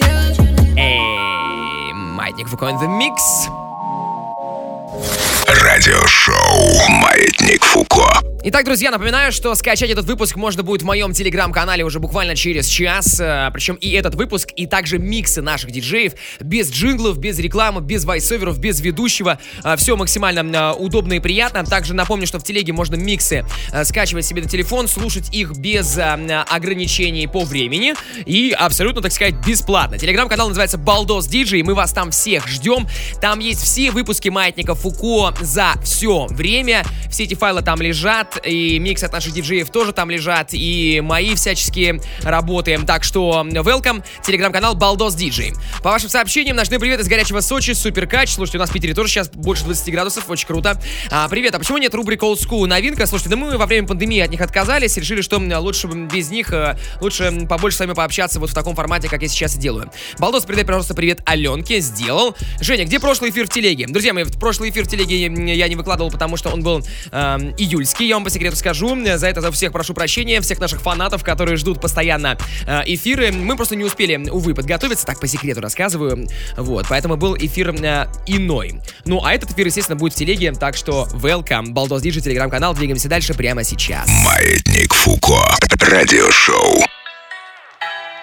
Друзья, 8.67 8.91
напоминаю, 8.91 9.31
что 9.31 9.55
скачать 9.55 9.89
этот 9.89 10.03
выпуск 10.07 10.35
можно 10.35 10.61
будет 10.61 10.81
в 10.81 10.85
моем 10.85 11.13
телеграм-канале 11.13 11.85
уже 11.85 12.01
буквально 12.01 12.35
через 12.35 12.67
час. 12.67 13.17
Э, 13.17 13.49
Причем 13.53 13.75
и 13.75 13.91
этот 13.91 14.15
выпуск, 14.15 14.49
и 14.57 14.65
также 14.67 14.99
миксы 14.99 15.41
наших 15.41 15.71
диджеев. 15.71 16.15
Без 16.41 16.69
джинглов, 16.69 17.17
без 17.17 17.39
рекламы, 17.39 17.79
без 17.79 18.03
вайсоверов, 18.03 18.59
без 18.59 18.81
ведущего. 18.81 19.39
Все 19.77 19.95
максимально 19.95 20.73
э, 20.73 20.73
удобно 20.73 21.13
и 21.13 21.21
приятно. 21.21 21.63
Также 21.63 21.93
напомню, 21.93 22.27
что 22.27 22.39
в 22.39 22.43
телеге 22.43 22.73
можно 22.73 22.95
миксы 22.95 23.45
э, 23.71 23.85
скачивать 23.85 24.25
себе 24.25 24.41
на 24.41 24.49
телефон, 24.49 24.89
слушать 24.89 25.33
их 25.33 25.57
без 25.57 25.97
э, 25.97 26.43
ограничений 26.49 27.25
по 27.25 27.45
времени. 27.45 27.93
И 28.25 28.51
абсолютно, 28.51 29.01
так 29.01 29.13
сказать, 29.13 29.35
бесплатно. 29.47 29.97
Телеграм-канал 29.97 30.49
называется 30.49 30.77
Балдос 30.77 31.27
Диджей. 31.27 31.63
Мы 31.63 31.73
вас 31.73 31.93
там 31.93 32.11
всех 32.11 32.49
ждем. 32.49 32.85
Там 33.21 33.39
есть 33.39 33.61
все 33.61 33.91
выпуски 33.91 34.27
Маятника 34.27 34.75
Фуко 34.75 35.33
за 35.39 35.75
все 35.85 36.27
время. 36.31 36.83
Все 37.09 37.23
эти 37.23 37.33
файлы 37.35 37.61
там 37.61 37.81
лежат. 37.81 38.37
И 38.45 38.56
микс 38.79 39.03
от 39.03 39.11
наших 39.13 39.33
диджеев 39.33 39.69
тоже 39.69 39.91
там 39.91 40.09
лежат. 40.09 40.49
И 40.53 41.01
мои 41.03 41.35
всяческие 41.35 42.01
работы. 42.23 42.79
Так 42.85 43.03
что 43.03 43.45
welcome. 43.45 44.03
Телеграм-канал 44.25 44.75
Балдос 44.75 45.15
Диджей. 45.15 45.53
По 45.83 45.91
вашим 45.91 46.09
сообщениям, 46.09 46.55
ночной 46.55 46.79
привет 46.79 46.99
из 46.99 47.07
горячего 47.07 47.39
Сочи. 47.39 47.71
Супер 47.71 48.07
кач. 48.07 48.31
Слушайте, 48.31 48.57
у 48.57 48.61
нас 48.61 48.69
в 48.69 48.73
Питере 48.73 48.93
тоже 48.93 49.09
сейчас 49.09 49.29
больше 49.29 49.63
20 49.65 49.91
градусов. 49.91 50.29
Очень 50.29 50.47
круто. 50.47 50.81
А, 51.09 51.27
привет. 51.29 51.55
А 51.55 51.59
почему 51.59 51.77
нет 51.77 51.93
рубрик 51.93 52.23
Old 52.23 52.37
School 52.37 52.65
новинка? 52.65 53.05
Слушайте, 53.05 53.29
да 53.29 53.35
мы 53.35 53.57
во 53.57 53.65
время 53.65 53.87
пандемии 53.87 54.19
от 54.19 54.31
них 54.31 54.41
отказались. 54.41 54.97
Решили, 54.97 55.21
что 55.21 55.37
лучше 55.37 55.87
без 55.87 56.29
них, 56.29 56.51
э, 56.53 56.77
лучше 57.01 57.45
побольше 57.47 57.77
с 57.77 57.79
вами 57.79 57.93
пообщаться 57.93 58.39
вот 58.39 58.49
в 58.49 58.53
таком 58.53 58.75
формате, 58.75 59.09
как 59.09 59.21
я 59.21 59.27
сейчас 59.27 59.55
и 59.55 59.59
делаю. 59.59 59.91
Балдос, 60.19 60.45
передай, 60.45 60.65
пожалуйста, 60.65 60.95
привет 60.95 61.21
Аленке. 61.25 61.79
Сделал. 61.79 62.35
Женя, 62.61 62.85
где 62.85 62.99
прошлый 62.99 63.31
эфир 63.31 63.47
в 63.47 63.49
телеге? 63.49 63.85
Друзья 63.87 64.13
мои, 64.13 64.23
прошлый 64.39 64.69
эфир 64.69 64.85
в 64.85 64.87
телеге 64.87 65.17
я 65.55 65.67
не 65.67 65.75
выкладывал, 65.75 66.09
потому 66.09 66.37
что 66.37 66.49
он 66.49 66.63
был 66.63 66.81
эм, 67.11 67.53
июльский. 67.57 68.07
Я 68.07 68.15
вам 68.15 68.23
по 68.23 68.29
секрету 68.29 68.46
скажу. 68.55 68.97
За 69.17 69.27
это 69.27 69.41
за 69.41 69.51
всех 69.51 69.71
прошу 69.71 69.93
прощения, 69.93 70.41
всех 70.41 70.59
наших 70.59 70.81
фанатов, 70.81 71.23
которые 71.23 71.57
ждут 71.57 71.81
постоянно 71.81 72.37
э, 72.65 72.81
эфиры. 72.85 73.31
Мы 73.31 73.55
просто 73.55 73.75
не 73.75 73.83
успели, 73.83 74.29
увы, 74.29 74.53
подготовиться, 74.53 75.05
так 75.05 75.19
по 75.19 75.27
секрету 75.27 75.61
рассказываю. 75.61 76.27
Вот, 76.55 76.85
поэтому 76.89 77.17
был 77.17 77.35
эфир 77.35 77.69
э, 77.69 78.07
иной. 78.25 78.81
Ну, 79.05 79.23
а 79.23 79.33
этот 79.33 79.51
эфир, 79.51 79.67
естественно, 79.67 79.97
будет 79.97 80.13
в 80.13 80.15
телеге, 80.15 80.51
так 80.53 80.75
что 80.75 81.07
welcome. 81.13 81.69
Балдос 81.69 82.01
Диджи, 82.01 82.21
телеграм-канал. 82.21 82.73
Двигаемся 82.73 83.09
дальше 83.09 83.33
прямо 83.33 83.63
сейчас. 83.63 84.07
Маятник 84.23 84.93
Фуко. 84.93 85.57
Радиошоу. 85.79 86.83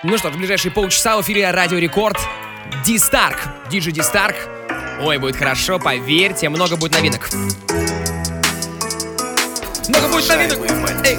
Ну 0.03 0.19
что, 0.19 0.31
в 0.31 0.37
ближайшие 0.37 0.71
полчаса 0.71 1.17
в 1.17 1.23
эфире 1.23 1.51
Радио 1.51 1.79
Рекорд. 1.79 2.19
Ди 2.85 2.99
Старк. 2.99 3.39
Диджи 3.71 3.91
Ди 3.91 4.03
Старк. 4.03 4.37
Ой, 5.01 5.19
будет 5.19 5.37
хорошо, 5.37 5.79
поверьте, 5.79 6.49
много 6.49 6.77
будет 6.77 6.93
новинок. 6.93 7.31
Много 9.89 10.09
будет 10.09 10.29
новинок. 10.29 10.67
Эй. 11.05 11.19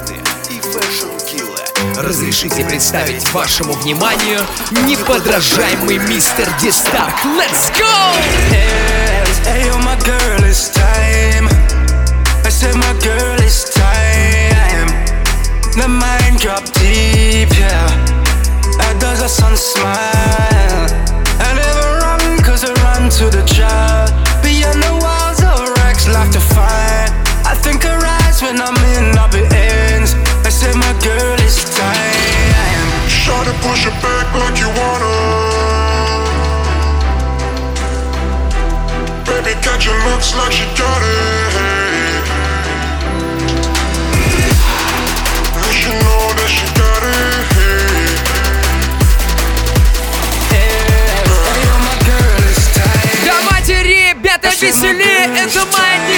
Разрешите 1.96 2.64
представить 2.64 3.30
вашему 3.32 3.72
вниманию 3.74 4.40
неподражаемый 4.86 5.98
мистер 5.98 6.48
Ди 6.60 6.70
Старк. 6.70 7.14
Let's 7.24 7.70
go! 7.78 7.86
Hey, 9.44 9.70
oh 9.70 9.78
my 9.78 9.96
girl, 10.04 10.44
it's 10.44 10.70
time. 10.70 11.48
I 12.44 12.50
said, 12.50 12.74
my 12.74 12.92
girl, 13.02 13.38
it's 13.38 13.72
time. 13.72 14.88
The 15.74 15.88
mind 15.88 16.40
drop 16.40 16.64
deep, 16.74 17.48
yeah. 17.56 17.88
How 18.80 18.98
does 18.98 19.20
the 19.20 19.28
sun 19.28 19.56
smile? 19.56 20.86
I 21.38 21.54
never 21.54 22.00
run, 22.00 22.42
cause 22.42 22.64
I 22.64 22.72
run 22.82 23.10
to 23.10 23.30
the 23.30 23.44
child. 23.46 24.10
Beyond 24.42 24.82
the 24.82 24.92
walls 25.00 25.40
of 25.42 25.68
Rex, 25.84 26.08
life 26.08 26.32
to 26.32 26.40
find. 26.40 27.12
I 27.46 27.54
think 27.54 27.84
I 27.84 27.94
rise 28.36 28.42
when 28.42 28.60
I'm 28.60 28.76
in, 28.96 29.18
I'll 29.18 29.30
be 29.30 29.40
ends. 29.54 30.14
I 30.44 30.50
said, 30.50 30.74
my 30.74 30.92
girl, 31.02 31.36
it's 31.40 31.76
time. 31.76 32.88
Try 33.08 33.44
to 33.44 33.52
push 33.66 33.86
it 33.86 34.02
back 34.02 34.26
like 34.34 34.58
you 34.58 34.68
wanna. 34.68 35.14
Baby, 39.24 39.54
catch 39.62 39.86
your 39.86 39.98
looks 40.10 40.34
like 40.34 40.52
she 40.52 40.64
got 40.76 41.02
it. 41.02 42.24
You 45.56 45.72
should 45.72 45.98
know 46.04 46.34
that 46.38 46.50
she 46.50 46.66
got 46.78 47.02
it. 47.02 47.46
Давайте, 53.24 53.82
ребята, 53.82 54.48
веселее! 54.48 55.26
Это 55.36 55.64
Маятник 55.72 56.15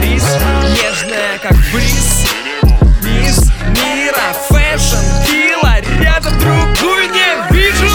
Барбарис, 0.00 0.24
нежная 0.72 1.38
как 1.42 1.52
бриз 1.72 2.26
Мисс 3.02 3.50
мира, 3.68 4.32
фэшн, 4.48 4.96
кила 5.26 5.80
Рядом 6.02 6.38
другую 6.38 7.10
не 7.10 7.54
вижу. 7.54 7.86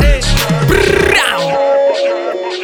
Эй. 0.00 0.22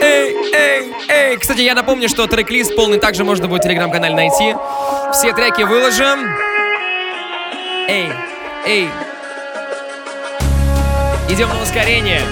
Эй, 0.00 0.36
эй, 0.52 0.94
эй. 1.08 1.36
Кстати, 1.38 1.60
я 1.60 1.74
напомню, 1.74 2.08
что 2.08 2.26
трек-лист 2.26 2.76
полный 2.76 2.98
также 2.98 3.24
можно 3.24 3.48
будет 3.48 3.62
в 3.62 3.64
телеграм-канале 3.64 4.14
найти. 4.14 4.54
Все 5.12 5.32
треки 5.32 5.62
выложим. 5.62 6.20
Эй, 7.88 8.12
эй. 8.66 8.88
Идем 11.28 11.48
на 11.48 11.62
ускорение 11.62 12.22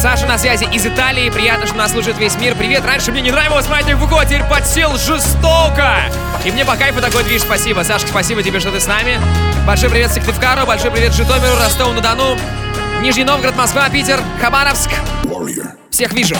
Саша 0.00 0.26
на 0.26 0.38
связи 0.38 0.64
из 0.72 0.86
Италии. 0.86 1.28
Приятно, 1.28 1.66
что 1.66 1.76
нас 1.76 1.92
слушает 1.92 2.16
весь 2.16 2.34
мир. 2.36 2.54
Привет. 2.54 2.86
Раньше 2.86 3.12
мне 3.12 3.20
не 3.20 3.30
нравилось 3.30 3.68
маятник 3.68 3.98
Фуко, 3.98 4.24
теперь 4.24 4.44
подсел 4.44 4.96
жестоко. 4.96 6.04
И 6.42 6.50
мне 6.50 6.64
по 6.64 6.74
кайфу 6.74 7.02
такой 7.02 7.22
движ. 7.22 7.42
Спасибо. 7.42 7.82
Сашка, 7.82 8.08
спасибо 8.08 8.42
тебе, 8.42 8.60
что 8.60 8.70
ты 8.70 8.80
с 8.80 8.86
нами. 8.86 9.20
Большой 9.66 9.90
привет 9.90 10.10
Сыктывкару, 10.10 10.64
большой 10.66 10.90
привет 10.90 11.12
Житомиру, 11.12 11.54
Ростову-на-Дону, 11.62 12.38
Нижний 13.02 13.24
Новгород, 13.24 13.56
Москва, 13.56 13.90
Питер, 13.90 14.18
Хабаровск. 14.40 14.88
Warrior. 15.24 15.72
Всех 15.90 16.14
вижу. 16.14 16.36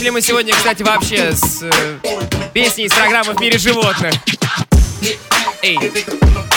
начали 0.00 0.10
мы 0.14 0.22
сегодня, 0.22 0.54
кстати, 0.54 0.82
вообще 0.82 1.32
с 1.36 1.62
э, 1.62 1.98
песни 2.54 2.84
из 2.84 2.92
программы 2.94 3.34
«В 3.34 3.40
мире 3.40 3.58
животных». 3.58 4.14
Эй. 5.60 5.78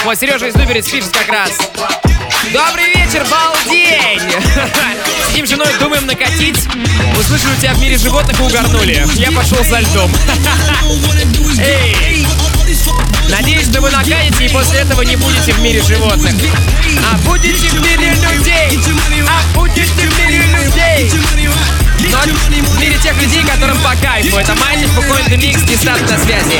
Вот 0.06 0.18
Сережа 0.18 0.48
из 0.48 0.54
Дуберец 0.54 0.88
пишет 0.89 1.10
как 1.10 1.28
раз. 1.28 1.52
Добрый 2.54 2.88
вечер, 2.96 3.26
балдень! 3.30 4.22
С 5.46 5.50
женой, 5.50 5.68
думаем 5.78 6.06
накатить. 6.06 6.58
Услышали 7.20 7.52
у 7.52 7.58
тебя 7.58 7.74
в 7.74 7.82
мире 7.82 7.98
животных 7.98 8.39
и 8.39 8.44
угорнули. 8.44 9.06
Я 9.16 9.30
пошел 9.34 9.62
за 9.62 9.80
льдом. 9.82 10.10
Эй! 11.60 12.26
Надеюсь, 13.28 13.68
что 13.68 13.82
вы 13.82 13.89
накатите 13.91 14.46
и 14.46 14.50
после 14.54 14.80
этого 14.80 15.02
не 15.02 15.18
будете 15.18 15.52
в 15.52 15.60
мире 15.60 15.82
животных. 15.82 16.34
А 17.12 17.18
будете 17.28 17.68
в 17.68 17.82
мире 17.82 18.14
людей! 18.14 18.80
А 19.28 19.60
будете 19.60 20.08
в 20.08 20.18
мире 20.18 20.44
людей! 20.46 21.83
Но 22.00 22.18
в 22.68 22.80
мире 22.80 22.98
тех 23.02 23.20
людей, 23.22 23.44
которым 23.44 23.78
по 23.80 23.96
кайфу. 24.02 24.38
Это 24.38 24.56
Майни 24.56 24.86
спокойный 24.86 25.38
микс, 25.38 25.62
дистат 25.64 26.02
на 26.02 26.18
связи. 26.18 26.58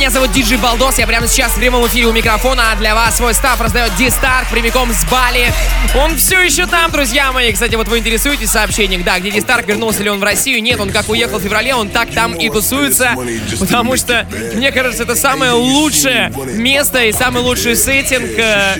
Меня 0.00 0.08
зовут 0.08 0.32
Диджей 0.32 0.56
Балдос, 0.56 0.96
я 0.96 1.06
прямо 1.06 1.26
сейчас 1.26 1.52
в 1.52 1.56
прямом 1.56 1.86
эфире 1.86 2.06
у 2.06 2.12
микрофона, 2.12 2.72
а 2.72 2.76
для 2.76 2.94
вас 2.94 3.18
свой 3.18 3.34
став 3.34 3.60
раздает 3.60 3.94
Дистарк 3.96 4.48
прямиком 4.48 4.90
с 4.94 5.04
Бали. 5.04 5.52
Он 5.94 6.16
все 6.16 6.40
еще 6.40 6.64
там, 6.64 6.90
друзья 6.90 7.30
мои. 7.32 7.52
Кстати, 7.52 7.74
вот 7.74 7.86
вы 7.86 7.98
интересуетесь 7.98 8.48
сообщением, 8.48 9.02
да, 9.02 9.20
где 9.20 9.30
Дистарк, 9.30 9.66
вернулся 9.66 10.02
ли 10.02 10.08
он 10.08 10.18
в 10.18 10.22
Россию? 10.22 10.62
Нет, 10.62 10.80
он 10.80 10.88
как 10.90 11.10
уехал 11.10 11.38
в 11.38 11.42
феврале, 11.42 11.74
он 11.74 11.90
так 11.90 12.10
там 12.12 12.32
и 12.32 12.48
тусуется, 12.48 13.14
потому 13.58 13.94
что, 13.98 14.26
мне 14.54 14.72
кажется, 14.72 15.02
это 15.02 15.14
самое 15.14 15.52
лучшее 15.52 16.32
место 16.54 17.04
и 17.04 17.12
самый 17.12 17.42
лучший 17.42 17.76
сеттинг, 17.76 18.30
э, 18.38 18.76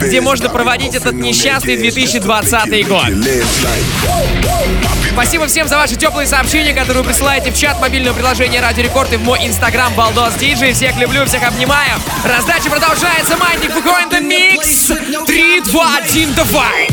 где 0.00 0.20
можно 0.20 0.48
проводить 0.48 0.94
этот 0.94 1.14
несчастный 1.14 1.76
2020 1.76 2.86
год. 2.86 3.08
Спасибо 5.16 5.46
всем 5.46 5.66
за 5.66 5.78
ваши 5.78 5.96
теплые 5.96 6.26
сообщения, 6.26 6.74
которые 6.74 7.02
вы 7.02 7.04
присылаете 7.04 7.50
в 7.50 7.56
чат 7.56 7.80
мобильного 7.80 8.14
приложения 8.14 8.60
Радио 8.60 8.82
Рекорд 8.82 9.14
и 9.14 9.16
в 9.16 9.22
мой 9.22 9.38
инстаграм 9.46 9.90
Балдос 9.94 10.34
Диджей. 10.34 10.74
Всех 10.74 10.94
люблю, 10.98 11.24
всех 11.24 11.42
обнимаю. 11.42 11.98
Раздача 12.22 12.68
продолжается. 12.68 13.34
Фуко 13.34 13.98
in 14.02 14.10
the 14.10 14.20
mix. 14.20 15.24
3, 15.24 15.60
2, 15.62 15.96
1, 16.04 16.34
давай! 16.34 16.85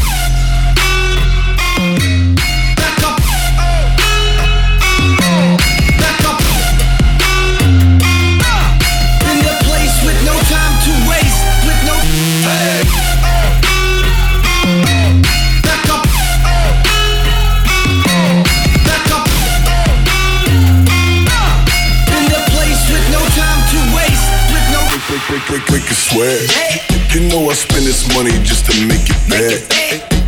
A. 26.24 26.40
You 27.14 27.30
know 27.30 27.50
I 27.50 27.54
spend 27.54 27.86
this 27.86 28.08
money 28.16 28.32
just 28.42 28.66
to 28.72 28.74
make 28.88 29.06
it 29.06 29.22
back. 29.30 29.62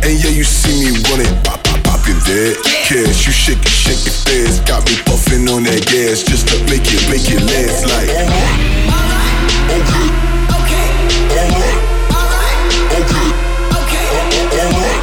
And 0.06 0.14
yeah, 0.22 0.30
you 0.30 0.44
see 0.44 0.86
me 0.86 0.92
run 1.10 1.20
it, 1.20 1.32
pop, 1.42 1.58
pop, 1.64 1.82
pop 1.82 2.00
it 2.06 2.14
dead. 2.22 2.56
Cash, 2.86 3.26
you 3.26 3.32
shake 3.32 3.58
it, 3.58 3.68
shake 3.68 4.06
it 4.06 4.14
fast. 4.14 4.66
Got 4.68 4.86
me 4.86 4.94
puffing 5.02 5.48
on 5.48 5.64
that 5.64 5.82
gas 5.90 6.22
just 6.22 6.46
to 6.48 6.56
make 6.70 6.86
it, 6.86 7.02
make 7.10 7.26
it 7.26 7.42
last 7.42 7.90
like. 7.90 8.10
Okay. 10.46 10.86
Alright. 11.34 11.80
Okay. 12.94 14.06
Alright. 14.54 15.02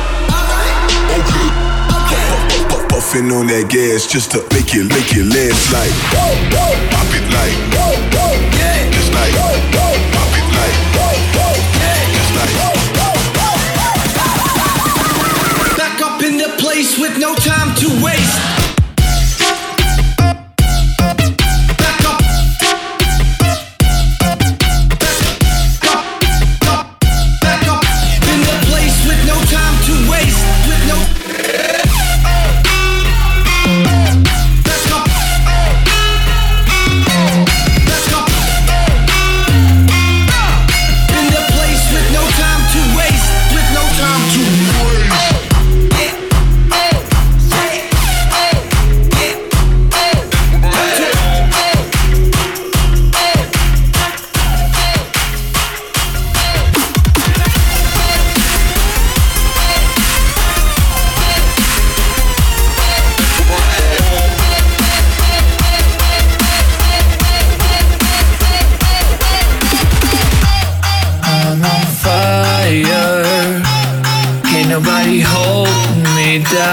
Puff, 2.69 2.87
Puffing 2.87 3.31
on 3.31 3.47
that 3.47 3.67
gas 3.67 4.07
just 4.07 4.31
to 4.31 4.39
make 4.55 4.71
it, 4.71 4.87
make 4.87 5.11
it 5.11 5.25
last 5.27 5.73
like. 5.73 5.91
Pop 6.93 7.11
it 7.11 7.25
like. 7.35 7.82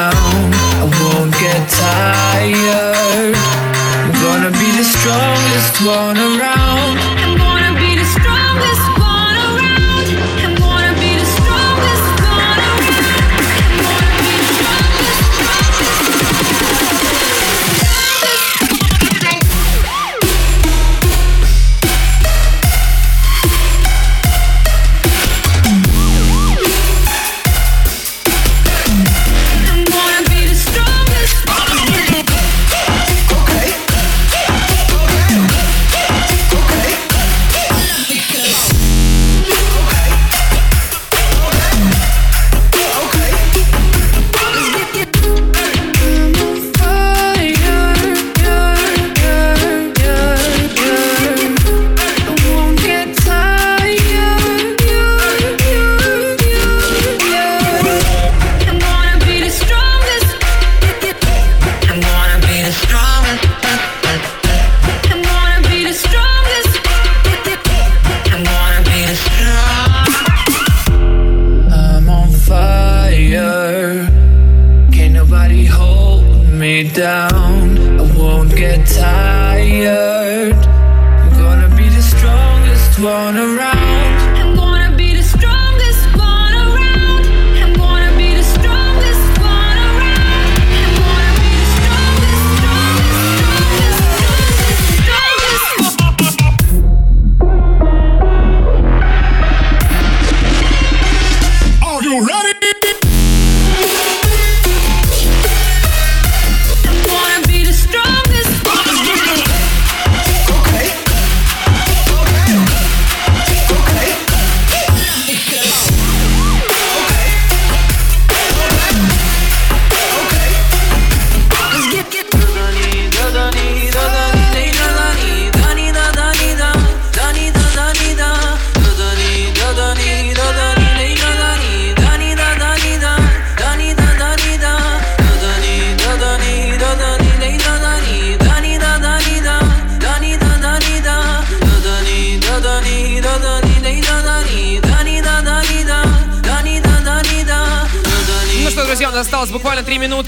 Down. 0.00 0.12
I 0.80 0.84
won't 0.98 1.32
get 1.44 1.60
tired. 1.68 3.36
I'm 4.04 4.12
gonna 4.24 4.52
be 4.62 4.68
the 4.80 4.86
strongest 4.96 5.74
one 5.84 6.16
around. 6.16 7.09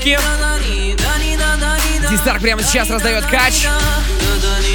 Минутки. 0.04 0.18
Дистарк 2.10 2.40
прямо 2.40 2.62
сейчас 2.62 2.90
раздает 2.90 3.24
кач. 3.26 3.66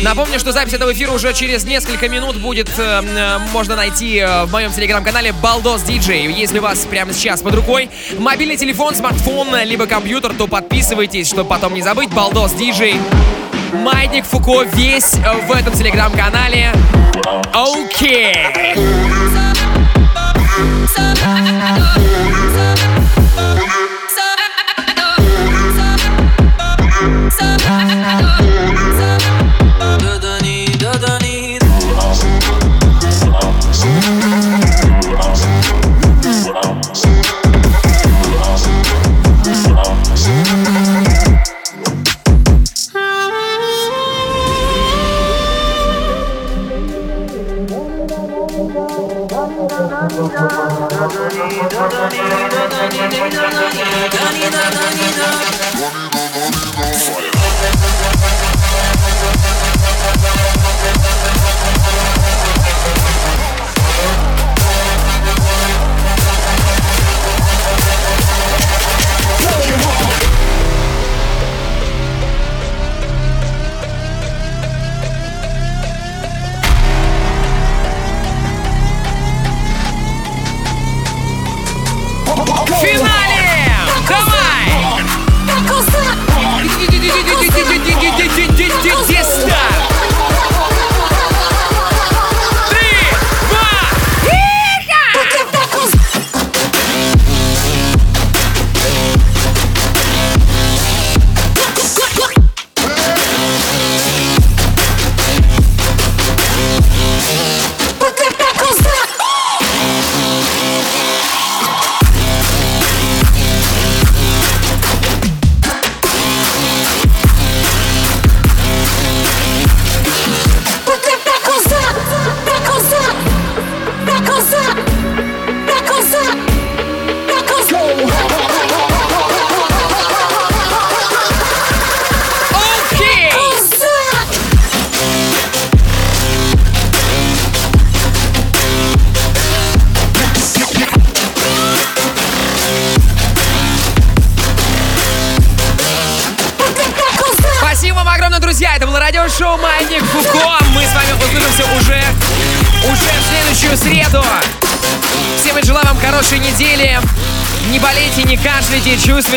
Напомню, 0.03 0.39
что 0.39 0.51
запись 0.51 0.73
этого 0.73 0.93
эфира 0.93 1.11
уже 1.11 1.33
через 1.33 1.63
несколько 1.65 2.07
минут 2.07 2.37
будет 2.37 2.69
э, 2.77 3.01
э, 3.03 3.39
можно 3.51 3.75
найти 3.75 4.17
э, 4.17 4.45
в 4.45 4.51
моем 4.51 4.71
телеграм-канале 4.71 5.33
Балдос 5.33 5.81
Диджей. 5.83 6.31
Если 6.31 6.59
у 6.59 6.61
вас 6.61 6.85
прямо 6.85 7.13
сейчас 7.13 7.41
под 7.41 7.55
рукой 7.55 7.89
мобильный 8.19 8.57
телефон, 8.57 8.93
смартфон, 8.93 9.47
либо 9.63 9.87
компьютер, 9.87 10.33
то 10.33 10.47
подписывайтесь, 10.47 11.27
чтобы 11.27 11.49
потом 11.49 11.73
не 11.73 11.81
забыть. 11.81 12.09
Балдос 12.09 12.53
Диджей. 12.53 12.95
Маятник 13.73 14.25
Фуко 14.25 14.63
весь 14.73 15.15
в 15.47 15.51
этом 15.51 15.73
телеграм-канале. 15.73 16.71
Окей. 17.53 18.35
финале! 20.97 21.96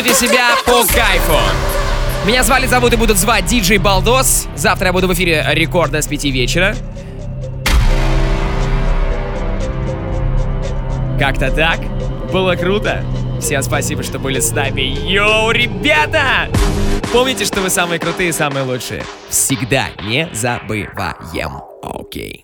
Чувствуйте 0.01 0.27
себя 0.27 0.55
по 0.65 0.83
кайфу. 0.93 1.37
Меня 2.25 2.43
звали, 2.43 2.67
зовут 2.67 2.93
и 2.93 2.95
будут 2.95 3.17
звать 3.17 3.45
Диджей 3.45 3.77
Балдос. 3.77 4.47
Завтра 4.55 4.87
я 4.87 4.93
буду 4.93 5.07
в 5.07 5.13
эфире 5.13 5.45
рекорда 5.51 6.01
с 6.01 6.07
5 6.07 6.25
вечера. 6.25 6.75
Как-то 11.19 11.51
так. 11.51 11.79
Было 12.31 12.55
круто. 12.55 13.03
Всем 13.39 13.61
спасибо, 13.63 14.03
что 14.03 14.19
были 14.19 14.39
с 14.39 14.51
нами. 14.51 14.81
Йоу, 14.81 15.51
ребята! 15.51 16.47
Помните, 17.11 17.45
что 17.45 17.61
вы 17.61 17.69
самые 17.69 17.99
крутые 17.99 18.29
и 18.29 18.31
самые 18.31 18.63
лучшие. 18.63 19.03
Всегда 19.29 19.87
не 20.03 20.29
забываем. 20.33 21.61
Окей. 21.83 22.39